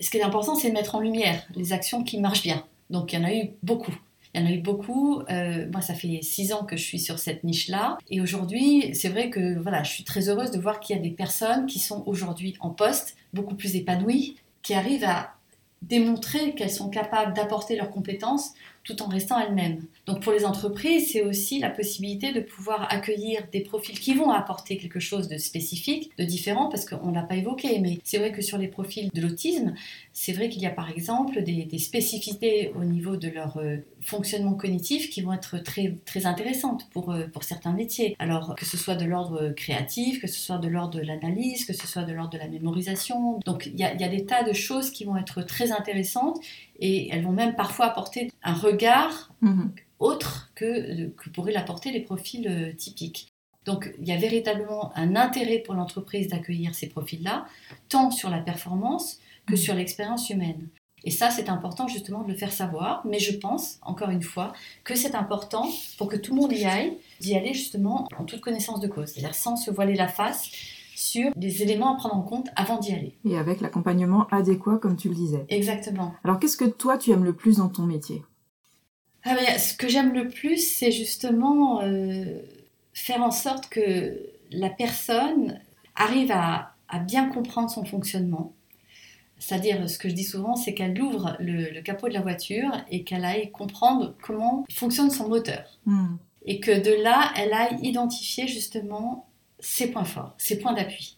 ce 0.00 0.08
qui 0.08 0.16
est 0.16 0.22
important, 0.22 0.54
c'est 0.54 0.70
de 0.70 0.74
mettre 0.74 0.94
en 0.94 1.00
lumière 1.00 1.46
les 1.54 1.74
actions 1.74 2.04
qui 2.04 2.18
marchent 2.18 2.42
bien. 2.42 2.64
Donc 2.88 3.12
il 3.12 3.20
y 3.20 3.22
en 3.22 3.26
a 3.26 3.34
eu 3.34 3.50
beaucoup. 3.62 3.94
Il 4.34 4.40
y 4.40 4.44
en 4.44 4.46
a 4.46 4.52
eu 4.52 4.60
beaucoup. 4.60 5.20
Euh, 5.30 5.66
moi, 5.70 5.82
ça 5.82 5.94
fait 5.94 6.20
six 6.22 6.52
ans 6.52 6.64
que 6.64 6.76
je 6.76 6.82
suis 6.82 6.98
sur 6.98 7.18
cette 7.18 7.44
niche-là. 7.44 7.98
Et 8.08 8.20
aujourd'hui, 8.20 8.94
c'est 8.94 9.08
vrai 9.08 9.28
que 9.28 9.58
voilà, 9.58 9.82
je 9.82 9.90
suis 9.90 10.04
très 10.04 10.28
heureuse 10.28 10.50
de 10.50 10.58
voir 10.58 10.80
qu'il 10.80 10.96
y 10.96 10.98
a 10.98 11.02
des 11.02 11.10
personnes 11.10 11.66
qui 11.66 11.78
sont 11.78 12.02
aujourd'hui 12.06 12.54
en 12.60 12.70
poste, 12.70 13.16
beaucoup 13.34 13.54
plus 13.54 13.76
épanouies, 13.76 14.36
qui 14.62 14.74
arrivent 14.74 15.04
à 15.04 15.34
démontrer 15.82 16.54
qu'elles 16.54 16.70
sont 16.70 16.88
capables 16.88 17.34
d'apporter 17.34 17.76
leurs 17.76 17.90
compétences 17.90 18.52
tout 18.84 19.00
en 19.02 19.06
restant 19.06 19.38
elles-mêmes. 19.38 19.82
Donc 20.06 20.20
pour 20.20 20.32
les 20.32 20.44
entreprises, 20.44 21.12
c'est 21.12 21.22
aussi 21.22 21.60
la 21.60 21.70
possibilité 21.70 22.32
de 22.32 22.40
pouvoir 22.40 22.92
accueillir 22.92 23.42
des 23.52 23.60
profils 23.60 23.98
qui 23.98 24.14
vont 24.14 24.30
apporter 24.30 24.76
quelque 24.76 24.98
chose 24.98 25.28
de 25.28 25.38
spécifique, 25.38 26.10
de 26.18 26.24
différent, 26.24 26.68
parce 26.68 26.84
qu'on 26.84 27.10
ne 27.10 27.14
l'a 27.14 27.22
pas 27.22 27.36
évoqué, 27.36 27.78
mais 27.78 27.98
c'est 28.02 28.18
vrai 28.18 28.32
que 28.32 28.42
sur 28.42 28.58
les 28.58 28.68
profils 28.68 29.10
de 29.12 29.20
l'autisme, 29.20 29.74
c'est 30.12 30.32
vrai 30.32 30.48
qu'il 30.48 30.62
y 30.62 30.66
a 30.66 30.70
par 30.70 30.90
exemple 30.90 31.42
des, 31.42 31.68
spécificités 31.78 32.72
au 32.76 32.84
niveau 32.84 33.16
de 33.16 33.28
leur 33.28 33.56
euh, 33.58 33.76
fonctionnement 34.00 34.54
cognitif 34.54 35.10
qui 35.10 35.22
vont 35.22 35.32
être 35.32 35.58
très, 35.58 35.96
très 36.04 36.26
intéressantes 36.26 36.88
pour, 36.90 37.10
euh, 37.10 37.26
pour 37.26 37.44
certains 37.44 37.72
métiers. 37.72 38.16
Alors 38.18 38.54
que 38.56 38.64
ce 38.64 38.76
soit 38.76 38.94
de 38.94 39.04
l'ordre 39.04 39.50
créatif, 39.56 40.20
que 40.20 40.26
ce 40.26 40.38
soit 40.38 40.58
de 40.58 40.68
l'ordre 40.68 40.98
de 40.98 41.04
l'analyse, 41.04 41.64
que 41.64 41.72
ce 41.72 41.86
soit 41.86 42.02
de 42.02 42.12
l'ordre 42.12 42.30
de 42.30 42.38
la 42.38 42.48
mémorisation. 42.48 43.40
Donc 43.46 43.66
il 43.66 43.80
y, 43.80 43.84
il 43.94 44.00
y 44.00 44.04
a 44.04 44.08
des 44.08 44.24
tas 44.26 44.42
de 44.42 44.52
choses 44.52 44.90
qui 44.90 45.04
vont 45.04 45.16
être 45.16 45.42
très 45.42 45.72
intéressantes 45.72 46.40
et 46.82 47.08
elles 47.10 47.22
vont 47.22 47.32
même 47.32 47.54
parfois 47.54 47.86
apporter 47.86 48.30
un 48.42 48.52
regard 48.52 49.32
mhm. 49.40 49.72
autre 50.00 50.50
que, 50.56 51.06
que 51.10 51.30
pourraient 51.30 51.52
l'apporter 51.52 51.92
les 51.92 52.00
profils 52.00 52.46
euh, 52.48 52.72
typiques. 52.74 53.28
Donc 53.64 53.94
il 54.00 54.08
y 54.08 54.12
a 54.12 54.16
véritablement 54.16 54.92
un 54.96 55.14
intérêt 55.14 55.60
pour 55.60 55.74
l'entreprise 55.74 56.26
d'accueillir 56.26 56.74
ces 56.74 56.88
profils-là, 56.88 57.46
tant 57.88 58.10
sur 58.10 58.28
la 58.28 58.40
performance 58.40 59.20
que 59.46 59.52
mhm. 59.52 59.58
sur 59.58 59.74
l'expérience 59.74 60.28
humaine. 60.28 60.68
Et 61.04 61.10
ça, 61.10 61.30
c'est 61.30 61.48
important 61.48 61.88
justement 61.88 62.22
de 62.22 62.28
le 62.28 62.36
faire 62.36 62.52
savoir, 62.52 63.04
mais 63.04 63.18
je 63.18 63.36
pense, 63.36 63.78
encore 63.82 64.10
une 64.10 64.22
fois, 64.22 64.52
que 64.84 64.94
c'est 64.94 65.16
important 65.16 65.68
pour 65.98 66.08
que 66.08 66.16
tout 66.16 66.34
le 66.34 66.40
monde 66.40 66.52
y 66.52 66.64
aille, 66.64 66.96
d'y 67.20 67.34
aller 67.34 67.54
justement 67.54 68.06
en 68.16 68.24
toute 68.24 68.40
connaissance 68.40 68.80
de 68.80 68.86
cause, 68.86 69.08
c'est-à-dire 69.08 69.34
sans 69.34 69.56
se 69.56 69.70
voiler 69.72 69.94
la 69.94 70.06
face, 70.06 70.50
sur 71.02 71.32
des 71.34 71.62
éléments 71.62 71.94
à 71.94 71.96
prendre 71.96 72.14
en 72.14 72.22
compte 72.22 72.48
avant 72.54 72.78
d'y 72.78 72.92
aller. 72.92 73.16
Et 73.24 73.36
avec 73.36 73.60
l'accompagnement 73.60 74.28
adéquat, 74.30 74.78
comme 74.78 74.96
tu 74.96 75.08
le 75.08 75.14
disais. 75.14 75.44
Exactement. 75.48 76.14
Alors, 76.22 76.38
qu'est-ce 76.38 76.56
que 76.56 76.64
toi, 76.64 76.96
tu 76.96 77.10
aimes 77.10 77.24
le 77.24 77.32
plus 77.32 77.56
dans 77.56 77.68
ton 77.68 77.82
métier? 77.82 78.22
Ah 79.24 79.34
ben, 79.34 79.58
Ce 79.58 79.74
que 79.74 79.88
j'aime 79.88 80.12
le 80.12 80.28
plus, 80.28 80.58
c'est 80.58 80.92
justement 80.92 81.82
euh, 81.82 82.40
faire 82.94 83.22
en 83.22 83.32
sorte 83.32 83.68
que 83.68 84.30
la 84.52 84.70
personne 84.70 85.60
arrive 85.96 86.30
à, 86.32 86.68
bien 87.06 87.30
comprendre 87.30 87.70
son 87.70 87.84
fonctionnement. 87.84 88.52
C'est-à-dire, 89.38 89.88
ce 89.88 89.98
que 89.98 90.10
je 90.10 90.14
dis 90.14 90.24
souvent, 90.24 90.56
c'est 90.56 90.74
qu'elle 90.74 91.00
ouvre 91.00 91.36
le, 91.40 91.80
capot 91.80 92.06
de 92.06 92.12
la 92.12 92.20
voiture 92.20 92.70
et 92.90 93.02
qu'elle 93.02 93.24
aille 93.24 93.50
comprendre 93.50 94.14
comment 94.22 94.66
fonctionne 94.70 95.10
son 95.10 95.28
moteur. 95.28 95.78
Hmm. 95.86 96.16
Et 96.44 96.60
que 96.60 96.70
de 96.70 97.02
là, 97.02 97.32
elle 97.36 97.54
aille 97.54 97.78
identifier 97.82 98.46
justement 98.46 99.26
ses 99.62 99.90
points 99.90 100.04
forts, 100.04 100.34
ses 100.36 100.58
points 100.58 100.74
d'appui, 100.74 101.16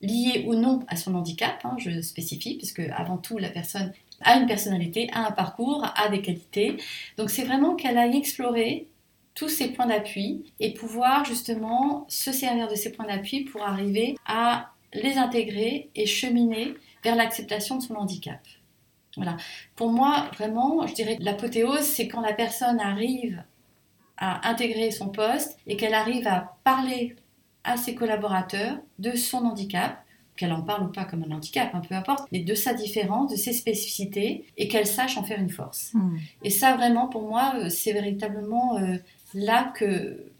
liés 0.00 0.44
ou 0.48 0.54
non 0.54 0.80
à 0.88 0.96
son 0.96 1.14
handicap, 1.14 1.60
hein, 1.64 1.76
je 1.78 2.00
spécifie, 2.00 2.56
puisque 2.56 2.80
avant 2.80 3.18
tout, 3.18 3.38
la 3.38 3.50
personne 3.50 3.92
a 4.22 4.36
une 4.36 4.46
personnalité, 4.46 5.08
a 5.12 5.26
un 5.26 5.30
parcours, 5.30 5.86
a 5.96 6.08
des 6.08 6.22
qualités. 6.22 6.76
Donc 7.16 7.30
c'est 7.30 7.44
vraiment 7.44 7.74
qu'elle 7.76 7.98
aille 7.98 8.16
explorer 8.16 8.88
tous 9.34 9.48
ses 9.48 9.68
points 9.68 9.86
d'appui 9.86 10.52
et 10.60 10.74
pouvoir 10.74 11.24
justement 11.24 12.04
se 12.08 12.32
servir 12.32 12.68
de 12.68 12.74
ces 12.74 12.92
points 12.92 13.06
d'appui 13.06 13.44
pour 13.44 13.62
arriver 13.62 14.16
à 14.26 14.70
les 14.92 15.16
intégrer 15.16 15.90
et 15.94 16.06
cheminer 16.06 16.74
vers 17.02 17.16
l'acceptation 17.16 17.78
de 17.78 17.82
son 17.82 17.94
handicap. 17.94 18.40
Voilà. 19.16 19.36
Pour 19.76 19.90
moi, 19.90 20.30
vraiment, 20.38 20.86
je 20.86 20.94
dirais 20.94 21.16
l'apothéose, 21.20 21.82
c'est 21.82 22.08
quand 22.08 22.20
la 22.20 22.32
personne 22.32 22.80
arrive 22.80 23.42
à 24.16 24.48
intégrer 24.48 24.90
son 24.90 25.08
poste 25.08 25.58
et 25.66 25.76
qu'elle 25.76 25.94
arrive 25.94 26.26
à 26.28 26.56
parler 26.64 27.16
à 27.64 27.76
ses 27.76 27.94
collaborateurs 27.94 28.78
de 28.98 29.12
son 29.12 29.38
handicap, 29.38 30.04
qu'elle 30.36 30.52
en 30.52 30.62
parle 30.62 30.84
ou 30.84 30.88
pas 30.88 31.04
comme 31.04 31.24
un 31.24 31.34
handicap, 31.34 31.74
un 31.74 31.78
hein, 31.78 31.82
peu 31.86 31.94
importe, 31.94 32.26
mais 32.32 32.40
de 32.40 32.54
sa 32.54 32.72
différence, 32.74 33.30
de 33.30 33.36
ses 33.36 33.52
spécificités, 33.52 34.46
et 34.56 34.68
qu'elle 34.68 34.86
sache 34.86 35.18
en 35.18 35.22
faire 35.22 35.38
une 35.38 35.50
force. 35.50 35.92
Hmm. 35.94 36.16
Et 36.42 36.50
ça, 36.50 36.74
vraiment, 36.76 37.08
pour 37.08 37.22
moi, 37.22 37.54
euh, 37.56 37.68
c'est 37.68 37.92
véritablement 37.92 38.78
euh, 38.78 38.96
là 39.34 39.72
que 39.76 40.32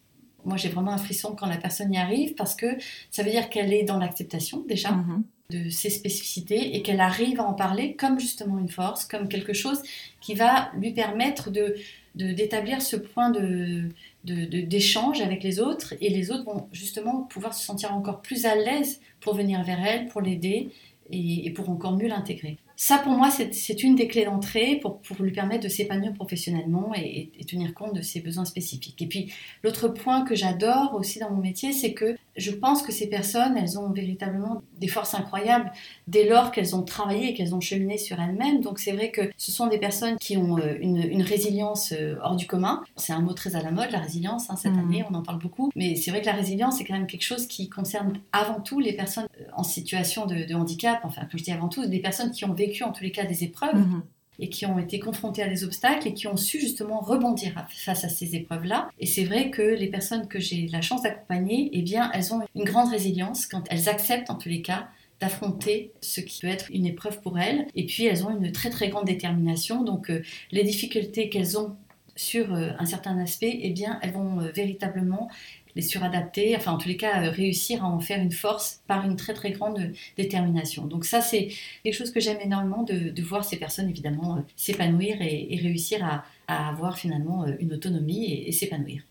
moi, 0.45 0.57
j'ai 0.57 0.71
vraiment 0.71 0.93
un 0.93 0.99
frisson 0.99 1.37
quand 1.37 1.47
la 1.47 1.59
personne 1.59 1.93
y 1.93 1.99
arrive, 1.99 2.35
parce 2.35 2.57
que 2.57 2.67
ça 3.11 3.23
veut 3.23 3.31
dire 3.31 3.49
qu'elle 3.49 3.73
est 3.73 3.85
dans 3.85 3.99
l'acceptation 3.99 4.65
déjà. 4.67 4.93
Hmm. 4.93 5.23
de 5.51 5.69
ses 5.69 5.91
spécificités 5.91 6.77
et 6.77 6.81
qu'elle 6.83 7.01
arrive 7.01 7.39
à 7.39 7.45
en 7.45 7.53
parler 7.53 7.95
comme 7.95 8.19
justement 8.19 8.59
une 8.59 8.71
force, 8.71 9.05
comme 9.05 9.29
quelque 9.29 9.53
chose 9.53 9.83
qui 10.23 10.35
va 10.35 10.71
lui 10.79 10.93
permettre 10.95 11.51
de 11.51 11.77
d'établir 12.15 12.83
ce 12.83 12.97
point 12.97 13.31
de, 13.31 13.89
d'échange 14.25 15.21
avec 15.21 15.43
les 15.43 15.59
autres 15.59 15.95
et 16.01 16.09
les 16.09 16.31
autres 16.31 16.45
vont 16.45 16.69
justement 16.73 17.23
pouvoir 17.23 17.55
se 17.55 17.65
sentir 17.65 17.93
encore 17.93 18.23
plus 18.23 18.47
à 18.47 18.55
l'aise 18.55 19.01
pour 19.21 19.35
venir 19.35 19.63
vers 19.65 19.85
elle, 19.85 20.07
pour 20.09 20.21
l'aider 20.21 20.71
et, 21.11 21.51
pour 21.51 21.69
encore 21.71 21.97
mieux 21.97 22.09
l'intégrer. 22.09 22.59
Ça, 22.77 22.99
pour 22.99 23.13
moi, 23.13 23.29
c'est 23.31 23.83
une 23.83 23.95
des 23.95 24.09
clés 24.09 24.25
d'entrée 24.25 24.79
pour, 24.81 25.01
pour, 25.01 25.23
lui 25.23 25.33
permettre 25.33 25.65
de 25.65 25.69
s'épanouir 25.69 26.13
professionnellement 26.15 26.93
et, 26.97 27.31
tenir 27.47 27.75
compte 27.75 27.95
de 27.95 28.03
ses 28.03 28.21
besoins 28.21 28.45
spécifiques. 28.45 29.01
Et 29.03 29.07
puis, 29.07 29.33
l'autre 29.63 29.89
point 29.89 30.25
que 30.25 30.35
j'adore 30.35 30.95
aussi 30.95 31.19
dans 31.19 31.31
mon 31.31 31.41
métier, 31.41 31.73
c'est 31.73 31.93
que 31.93 32.17
je 32.37 32.51
pense 32.51 32.83
que 32.83 32.93
ces 32.93 33.09
personnes, 33.09 33.59
elles 33.59 33.79
ont 33.79 33.91
véritablement 33.91 34.63
des 34.79 34.89
forces 34.89 35.15
incroyables 35.15 35.71
dès 36.09 36.27
lors 36.27 36.51
qu'elles 36.51 36.75
ont 36.75 36.83
travaillé 36.83 37.31
et 37.31 37.35
qu'elles 37.35 37.55
ont 37.55 37.61
cheminé 37.61 37.99
sur 37.99 38.19
elles-mêmes. 38.21 38.63
Donc, 38.63 38.79
c'est 38.79 38.93
vrai 38.93 39.11
que 39.11 39.31
ce 39.37 39.53
sont 39.53 39.67
des 39.67 39.79
personnes 39.79 40.17
qui 40.17 40.39
ont 40.39 40.59
euh, 40.59 40.77
une, 40.81 41.23
résilience 41.23 41.93
euh, 41.93 42.17
hors 42.23 42.37
du 42.37 42.47
commun. 42.47 42.83
C'est 42.97 43.13
un 43.13 43.21
mot 43.21 43.35
très 43.35 43.55
à 43.55 43.63
la 43.63 43.71
mode, 43.71 43.91
la 43.91 44.01
résilience, 44.01 44.49
hein, 44.49 44.57
cette 44.57 44.73
mmh. 44.73 44.79
année, 44.79 45.05
on 45.11 45.15
en 45.15 45.23
parle 45.23 45.39
beaucoup. 45.39 45.71
Mais 45.77 45.95
c'est 45.95 46.11
vrai 46.11 46.21
que 46.21 46.27
la 46.27 46.33
résilience, 46.33 46.79
c'est 46.79 46.85
quand 46.85 46.95
même 46.95 47.07
quelque 47.07 47.23
chose 47.23 47.47
qui 47.47 47.69
concerne 47.69 48.15
avant 48.33 48.61
tout 48.61 48.81
les 48.81 48.95
personnes 48.95 49.29
euh, 49.41 49.45
en 49.55 49.63
situation 49.63 50.25
de, 50.27 50.47
de 50.47 50.55
handicap. 50.55 51.01
Enfin, 51.05 51.23
comme 51.31 51.39
je 51.39 51.45
dis 51.45 51.53
avant 51.53 51.69
tout, 51.69 51.87
des 51.87 52.01
personnes 52.01 52.31
qui 52.31 52.45
ont 52.47 52.55
vécu 52.55 52.62
en 52.83 52.93
tous 52.93 53.05
les 53.05 53.11
cas 53.11 53.25
des 53.25 53.45
épreuves 53.45 53.77
mhm. 53.77 54.03
et 54.39 54.49
qui 54.49 54.67
ont 54.67 54.79
été 54.79 54.99
confrontées 54.99 55.43
à 55.43 55.49
des 55.49 55.65
obstacles 55.65 56.09
et 56.09 56.15
qui 56.15 56.27
ont 56.27 56.37
su 56.37 56.61
justement 56.61 57.01
rebondir 57.01 57.53
face 57.71 58.05
à 58.05 58.09
ces 58.09 58.35
épreuves-là. 58.37 58.91
Et 58.99 59.07
c'est 59.07 59.25
vrai 59.25 59.51
que 59.51 59.63
les 59.63 59.89
personnes 59.89 60.29
que 60.29 60.39
j'ai 60.39 60.69
la 60.69 60.81
chance 60.81 61.03
d'accompagner, 61.03 61.71
eh 61.73 61.83
bien, 61.83 62.11
elles 62.15 62.33
ont 62.35 62.41
une 62.55 62.65
grande 62.65 62.91
résilience 62.91 63.47
quand 63.47 63.65
elles 63.71 63.89
acceptent 63.89 64.31
en 64.31 64.37
tous 64.37 64.49
les 64.49 64.63
cas 64.63 64.89
d'affronter 65.21 65.93
ce 66.01 66.21
qui 66.21 66.41
peut 66.41 66.49
être 66.49 66.69
une 66.73 66.87
épreuve 66.87 67.21
pour 67.21 67.39
elles. 67.39 67.67
Et 67.77 67.87
puis 67.87 68.07
elles 68.07 68.25
ont 68.25 68.31
une 68.31 68.51
très 68.51 68.71
très 68.71 68.89
grande 68.89 69.05
détermination. 69.05 69.85
Donc 69.85 70.11
euh, 70.11 70.23
les 70.51 70.65
difficultés 70.65 71.29
qu'elles 71.29 71.59
ont 71.59 71.77
sur 72.15 72.53
un 72.53 72.85
certain 72.85 73.19
aspect, 73.19 73.61
eh 73.63 73.71
bien, 73.71 73.99
elles 74.03 74.13
vont 74.13 74.37
véritablement 74.55 75.31
les 75.75 75.83
suradapter, 75.83 76.57
enfin 76.57 76.73
en 76.73 76.79
tous 76.79 76.89
les 76.89 76.97
cas 76.97 77.31
réussir 77.31 77.85
à 77.85 77.89
en 77.89 78.01
faire 78.01 78.21
une 78.21 78.33
force 78.33 78.83
par 78.87 79.05
une 79.05 79.17
très 79.17 79.35
très 79.35 79.53
grande 79.53 79.93
détermination. 80.17 80.87
Donc 80.87 81.05
ça 81.05 81.21
c'est 81.21 81.49
quelque 81.83 81.95
chose 81.95 82.11
que 82.11 82.21
j'aime 82.21 82.39
énormément 82.41 82.83
de, 82.83 83.23
voir 83.23 83.45
ces 83.45 83.57
personnes 83.57 83.89
évidemment 83.89 84.45
s'épanouir 84.57 85.17
et, 85.21 85.59
réussir 85.63 86.05
à, 86.05 86.25
avoir 86.49 86.99
finalement 86.99 87.47
une 87.61 87.73
autonomie 87.73 88.33
et 88.47 88.53
s'épanouir. 88.53 89.03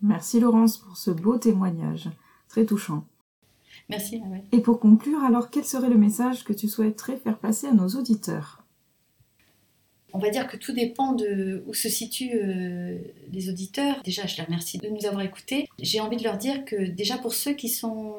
Merci 0.00 0.40
Laurence 0.40 0.78
pour 0.78 0.96
ce 0.96 1.10
beau 1.10 1.38
témoignage, 1.38 2.08
très 2.48 2.64
touchant. 2.64 3.04
Merci. 3.90 4.22
Et 4.52 4.60
pour 4.60 4.80
conclure, 4.80 5.22
alors 5.24 5.50
quel 5.50 5.64
serait 5.64 5.88
le 5.88 5.96
message 5.96 6.44
que 6.44 6.52
tu 6.52 6.68
souhaiterais 6.68 7.16
faire 7.16 7.38
passer 7.38 7.66
à 7.66 7.72
nos 7.72 7.88
auditeurs? 7.88 8.57
On 10.12 10.18
va 10.18 10.30
dire 10.30 10.46
que 10.46 10.56
tout 10.56 10.72
dépend 10.72 11.12
de 11.12 11.62
où 11.66 11.74
se 11.74 11.88
situent 11.88 12.40
euh, 12.42 12.98
les 13.32 13.50
auditeurs. 13.50 14.02
Déjà, 14.04 14.26
je 14.26 14.36
les 14.36 14.42
remercie 14.42 14.78
de 14.78 14.88
nous 14.88 15.06
avoir 15.06 15.22
écoutés. 15.22 15.68
J'ai 15.80 16.00
envie 16.00 16.16
de 16.16 16.24
leur 16.24 16.38
dire 16.38 16.64
que 16.64 16.76
déjà 16.76 17.18
pour 17.18 17.34
ceux 17.34 17.52
qui 17.52 17.68
sont 17.68 18.14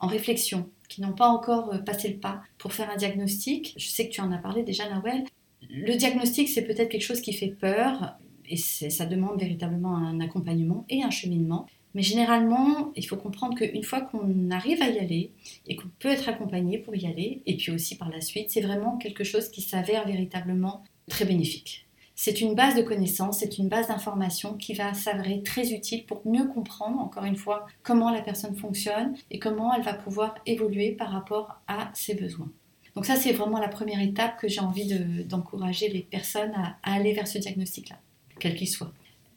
en 0.00 0.06
réflexion, 0.06 0.68
qui 0.88 1.02
n'ont 1.02 1.12
pas 1.12 1.28
encore 1.28 1.74
euh, 1.74 1.78
passé 1.78 2.08
le 2.08 2.16
pas 2.16 2.42
pour 2.58 2.72
faire 2.72 2.90
un 2.90 2.96
diagnostic, 2.96 3.74
je 3.76 3.88
sais 3.88 4.08
que 4.08 4.12
tu 4.12 4.20
en 4.20 4.32
as 4.32 4.38
parlé 4.38 4.62
déjà, 4.62 4.88
Nawel. 4.88 5.24
Le 5.70 5.94
diagnostic, 5.96 6.48
c'est 6.48 6.62
peut-être 6.62 6.88
quelque 6.88 7.02
chose 7.02 7.20
qui 7.20 7.32
fait 7.32 7.48
peur 7.48 8.16
et 8.48 8.56
ça 8.56 9.06
demande 9.06 9.40
véritablement 9.40 9.96
un 9.96 10.20
accompagnement 10.20 10.84
et 10.90 11.02
un 11.02 11.10
cheminement. 11.10 11.66
Mais 11.94 12.02
généralement, 12.02 12.92
il 12.96 13.06
faut 13.06 13.16
comprendre 13.16 13.56
qu'une 13.56 13.84
fois 13.84 14.00
qu'on 14.00 14.50
arrive 14.50 14.82
à 14.82 14.90
y 14.90 14.98
aller 14.98 15.30
et 15.66 15.76
qu'on 15.76 15.88
peut 16.00 16.08
être 16.08 16.28
accompagné 16.28 16.78
pour 16.78 16.94
y 16.96 17.06
aller, 17.06 17.42
et 17.46 17.56
puis 17.56 17.70
aussi 17.70 17.96
par 17.96 18.10
la 18.10 18.20
suite, 18.20 18.50
c'est 18.50 18.60
vraiment 18.60 18.96
quelque 18.98 19.22
chose 19.22 19.48
qui 19.48 19.62
s'avère 19.62 20.06
véritablement 20.06 20.82
très 21.08 21.24
bénéfique. 21.24 21.86
C'est 22.16 22.40
une 22.40 22.54
base 22.54 22.76
de 22.76 22.82
connaissances, 22.82 23.40
c'est 23.40 23.58
une 23.58 23.68
base 23.68 23.88
d'informations 23.88 24.54
qui 24.54 24.72
va 24.72 24.94
s'avérer 24.94 25.42
très 25.42 25.72
utile 25.72 26.06
pour 26.06 26.22
mieux 26.24 26.46
comprendre, 26.46 27.00
encore 27.00 27.24
une 27.24 27.36
fois, 27.36 27.66
comment 27.82 28.10
la 28.10 28.22
personne 28.22 28.54
fonctionne 28.54 29.14
et 29.30 29.38
comment 29.40 29.74
elle 29.74 29.82
va 29.82 29.94
pouvoir 29.94 30.36
évoluer 30.46 30.92
par 30.92 31.10
rapport 31.10 31.60
à 31.66 31.90
ses 31.92 32.14
besoins. 32.14 32.50
Donc 32.94 33.06
ça, 33.06 33.16
c'est 33.16 33.32
vraiment 33.32 33.58
la 33.58 33.68
première 33.68 34.00
étape 34.00 34.38
que 34.38 34.46
j'ai 34.46 34.60
envie 34.60 34.86
d'encourager 35.24 35.88
les 35.88 36.02
personnes 36.02 36.52
à 36.54 36.76
aller 36.84 37.12
vers 37.12 37.26
ce 37.26 37.38
diagnostic-là, 37.38 37.96
quel 38.38 38.54
qu'il 38.54 38.68
soit. 38.68 38.92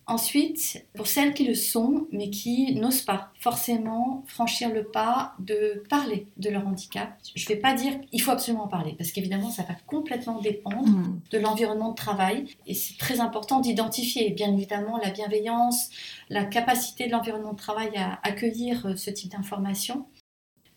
Ensuite, 0.10 0.86
pour 0.96 1.06
celles 1.06 1.34
qui 1.34 1.44
le 1.44 1.54
sont, 1.54 2.08
mais 2.14 2.30
qui 2.30 2.74
n'osent 2.76 3.02
pas 3.02 3.32
forcément 3.42 4.24
franchir 4.26 4.74
le 4.74 4.86
pas 4.86 5.34
de 5.40 5.84
parler 5.90 6.28
de 6.38 6.50
leur 6.50 6.66
handicap, 6.66 7.10
je 7.36 7.44
ne 7.44 7.50
vais 7.50 7.60
pas 7.60 7.74
dire 7.74 8.00
qu'il 8.00 8.22
faut 8.22 8.32
absolument 8.32 8.64
en 8.64 8.68
parler, 8.70 8.96
parce 8.98 9.12
qu'évidemment, 9.12 9.50
ça 9.50 9.64
va 9.64 9.76
complètement 9.86 10.40
dépendre 10.40 10.88
mm. 10.88 11.20
de 11.30 11.38
l'environnement 11.40 11.90
de 11.90 11.96
travail. 11.96 12.46
Et 12.68 12.74
c'est 12.74 12.98
très 12.98 13.20
important 13.20 13.60
d'identifier, 13.60 14.30
bien 14.30 14.54
évidemment, 14.54 14.98
la 14.98 15.10
bienveillance, 15.10 15.90
la 16.30 16.46
capacité 16.46 17.08
de 17.08 17.12
l'environnement 17.12 17.52
de 17.52 17.58
travail 17.58 17.90
à 17.98 18.20
accueillir 18.24 18.86
euh, 18.86 18.96
ce 18.96 19.10
type 19.10 19.32
d'informations. 19.34 20.06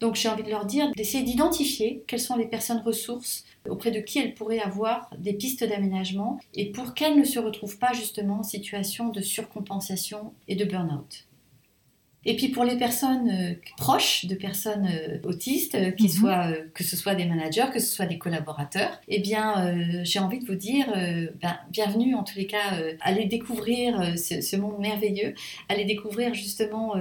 Donc 0.00 0.14
j'ai 0.16 0.28
envie 0.28 0.42
de 0.42 0.50
leur 0.50 0.64
dire 0.64 0.90
d'essayer 0.96 1.22
d'identifier 1.22 2.02
quelles 2.06 2.20
sont 2.20 2.36
les 2.36 2.46
personnes 2.46 2.82
ressources 2.84 3.44
auprès 3.68 3.90
de 3.90 4.00
qui 4.00 4.18
elles 4.18 4.34
pourraient 4.34 4.60
avoir 4.60 5.10
des 5.18 5.34
pistes 5.34 5.62
d'aménagement 5.62 6.40
et 6.54 6.72
pour 6.72 6.94
qu'elles 6.94 7.18
ne 7.18 7.24
se 7.24 7.38
retrouvent 7.38 7.78
pas 7.78 7.92
justement 7.92 8.40
en 8.40 8.42
situation 8.42 9.10
de 9.10 9.20
surcompensation 9.20 10.32
et 10.48 10.56
de 10.56 10.64
burn-out. 10.64 11.26
Et 12.26 12.36
puis 12.36 12.48
pour 12.48 12.64
les 12.64 12.76
personnes 12.76 13.30
euh, 13.30 13.54
proches 13.78 14.26
de 14.26 14.34
personnes 14.34 14.86
euh, 14.86 15.18
autistes, 15.24 15.74
euh, 15.74 15.92
mhm. 15.98 16.08
soient, 16.08 16.52
que 16.74 16.84
ce 16.84 16.96
soit 16.96 17.14
des 17.14 17.24
managers, 17.24 17.66
que 17.72 17.80
ce 17.80 17.86
soit 17.86 18.06
des 18.06 18.18
collaborateurs, 18.18 19.00
eh 19.08 19.20
bien, 19.20 19.74
j'ai 20.04 20.18
envie 20.18 20.38
de 20.38 20.44
vous 20.44 20.54
dire, 20.54 20.86
ben, 21.40 21.58
bienvenue 21.70 22.14
en 22.14 22.22
tous 22.22 22.36
les 22.36 22.46
cas, 22.46 22.76
allez 23.00 23.26
découvrir 23.26 24.18
ce, 24.18 24.56
monde 24.56 24.78
merveilleux, 24.78 25.34
allez 25.68 25.84
découvrir 25.84 26.34
justement 26.34 26.94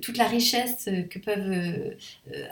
toute 0.00 0.16
la 0.16 0.26
richesse 0.26 0.88
que 1.10 1.18
peuvent 1.18 1.94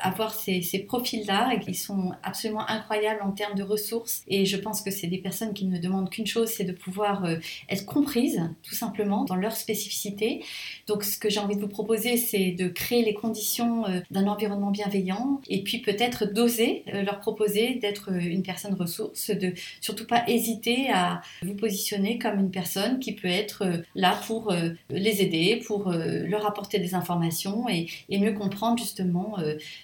avoir 0.00 0.34
ces, 0.34 0.62
ces 0.62 0.80
profils-là 0.80 1.52
et 1.54 1.60
qui 1.60 1.74
sont 1.74 2.12
absolument 2.22 2.68
incroyables 2.68 3.22
en 3.22 3.32
termes 3.32 3.54
de 3.54 3.62
ressources. 3.62 4.22
Et 4.28 4.46
je 4.46 4.56
pense 4.56 4.82
que 4.82 4.90
c'est 4.90 5.06
des 5.06 5.18
personnes 5.18 5.54
qui 5.54 5.66
ne 5.66 5.78
demandent 5.78 6.10
qu'une 6.10 6.26
chose, 6.26 6.48
c'est 6.48 6.64
de 6.64 6.72
pouvoir 6.72 7.26
être 7.68 7.86
comprises, 7.86 8.42
tout 8.62 8.74
simplement, 8.74 9.24
dans 9.24 9.36
leur 9.36 9.52
spécificité. 9.52 10.44
Donc, 10.86 11.04
ce 11.04 11.18
que 11.18 11.30
j'ai 11.30 11.40
envie 11.40 11.56
de 11.56 11.60
vous 11.60 11.68
proposer, 11.68 12.01
c'est 12.16 12.52
de 12.52 12.68
créer 12.68 13.04
les 13.04 13.14
conditions 13.14 13.86
euh, 13.86 14.00
d'un 14.10 14.26
environnement 14.26 14.70
bienveillant 14.70 15.40
et 15.48 15.62
puis 15.62 15.78
peut-être 15.78 16.32
d'oser 16.32 16.84
euh, 16.92 17.02
leur 17.02 17.20
proposer 17.20 17.74
d'être 17.74 18.10
euh, 18.10 18.18
une 18.18 18.42
personne 18.42 18.74
ressource, 18.74 19.30
de 19.30 19.54
surtout 19.80 20.06
pas 20.06 20.24
hésiter 20.28 20.90
à 20.92 21.22
vous 21.42 21.54
positionner 21.54 22.18
comme 22.18 22.38
une 22.38 22.50
personne 22.50 22.98
qui 22.98 23.12
peut 23.12 23.28
être 23.28 23.82
là 23.94 24.18
pour 24.26 24.54
les 24.90 25.22
aider, 25.22 25.62
pour 25.66 25.90
leur 25.90 26.46
apporter 26.46 26.78
des 26.78 26.94
informations 26.94 27.68
et, 27.68 27.86
mieux 28.10 28.32
comprendre 28.32 28.78
justement 28.78 29.36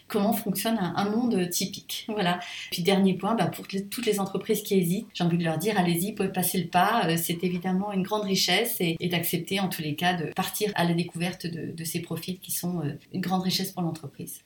comment 0.07 0.33
fonctionne 0.33 0.79
un, 0.79 1.11
monde 1.11 1.51
typique. 1.51 2.07
Voilà. 2.09 2.39
Puis 2.71 2.83
dernier 2.83 3.15
point, 3.15 3.35
bah, 3.35 3.47
pour 3.47 3.67
toutes 3.67 4.07
les 4.07 4.21
entreprises 4.21 4.63
qui 4.63 4.75
hésitent, 4.75 5.09
j'ai 5.15 5.25
envie 5.25 5.39
de 5.39 5.45
leur 5.45 5.59
dire 5.59 5.79
allez-y, 5.79 6.13
pouvez 6.13 6.29
passer 6.29 6.59
le 6.59 6.69
pas. 6.69 7.17
C'est 7.17 7.43
évidemment 7.43 7.93
une 7.93 8.03
grande 8.03 8.25
richesse 8.25 8.77
et, 8.81 8.97
d'accepter 9.09 9.59
en 9.61 9.69
tous 9.69 9.83
les 9.83 9.95
cas 9.95 10.15
de 10.15 10.27
partir 10.33 10.71
à 10.75 10.85
la 10.85 10.95
découverte 10.95 11.47
de, 11.47 11.73
de 11.73 11.85
ces 11.85 12.01
profils 12.09 12.41
qui 12.41 12.53
sont 12.53 12.81
euh, 12.81 12.95
une 13.13 13.21
grande 13.21 13.43
richesse 13.43 13.73
pour 13.73 13.83
l'entreprise. 13.83 14.45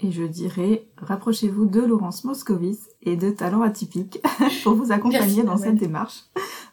Et 0.00 0.10
je 0.10 0.22
dirais, 0.22 0.88
rapprochez-vous 0.96 1.66
de 1.66 1.80
Laurence 1.80 2.24
Moscovici 2.24 2.88
et 3.02 3.16
de 3.16 3.30
Talents 3.30 3.62
Atypiques 3.62 4.20
pour 4.62 4.74
vous 4.74 4.90
accompagner 4.90 5.42
dans 5.42 5.58
cette 5.58 5.76
démarche. 5.76 6.24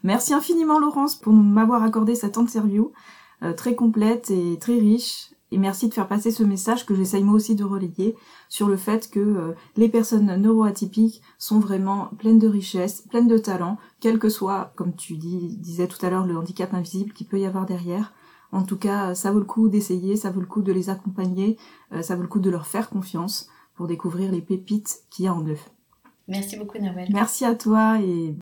Merci 0.02 0.32
infiniment 0.32 0.78
Laurence 0.78 1.16
pour 1.16 1.34
m'avoir 1.34 1.82
accordé 1.82 2.14
cette 2.14 2.38
interview 2.38 2.92
euh, 3.42 3.52
très 3.52 3.74
complète 3.74 4.30
et 4.30 4.58
très 4.58 4.78
riche. 4.78 5.32
Et 5.52 5.58
merci 5.58 5.88
de 5.88 5.94
faire 5.94 6.08
passer 6.08 6.30
ce 6.30 6.42
message 6.44 6.86
que 6.86 6.94
j'essaye 6.94 7.22
moi 7.22 7.34
aussi 7.34 7.54
de 7.54 7.64
relayer 7.64 8.16
sur 8.48 8.68
le 8.68 8.76
fait 8.76 9.10
que 9.10 9.20
euh, 9.20 9.54
les 9.76 9.88
personnes 9.88 10.34
neuroatypiques 10.36 11.20
sont 11.38 11.60
vraiment 11.60 12.10
pleines 12.18 12.38
de 12.38 12.48
richesses, 12.48 13.02
pleines 13.02 13.28
de 13.28 13.38
talents, 13.38 13.76
quel 14.00 14.18
que 14.18 14.28
soit, 14.28 14.72
comme 14.76 14.94
tu 14.96 15.16
dis, 15.16 15.56
disais 15.58 15.88
tout 15.88 16.04
à 16.04 16.10
l'heure, 16.10 16.26
le 16.26 16.36
handicap 16.38 16.72
invisible 16.72 17.12
qu'il 17.12 17.26
peut 17.26 17.38
y 17.38 17.46
avoir 17.46 17.66
derrière. 17.66 18.12
En 18.56 18.62
tout 18.62 18.78
cas, 18.78 19.14
ça 19.14 19.30
vaut 19.32 19.38
le 19.38 19.44
coup 19.44 19.68
d'essayer, 19.68 20.16
ça 20.16 20.30
vaut 20.30 20.40
le 20.40 20.46
coup 20.46 20.62
de 20.62 20.72
les 20.72 20.88
accompagner, 20.88 21.58
euh, 21.92 22.00
ça 22.00 22.16
vaut 22.16 22.22
le 22.22 22.28
coup 22.28 22.38
de 22.38 22.48
leur 22.48 22.66
faire 22.66 22.88
confiance 22.88 23.50
pour 23.74 23.86
découvrir 23.86 24.32
les 24.32 24.40
pépites 24.40 25.02
qu'il 25.10 25.26
y 25.26 25.28
a 25.28 25.34
en 25.34 25.46
eux. 25.46 25.58
Merci 26.26 26.56
beaucoup, 26.56 26.78
Noël. 26.78 27.06
Merci 27.12 27.44
à 27.44 27.54
toi 27.54 28.00
et... 28.00 28.34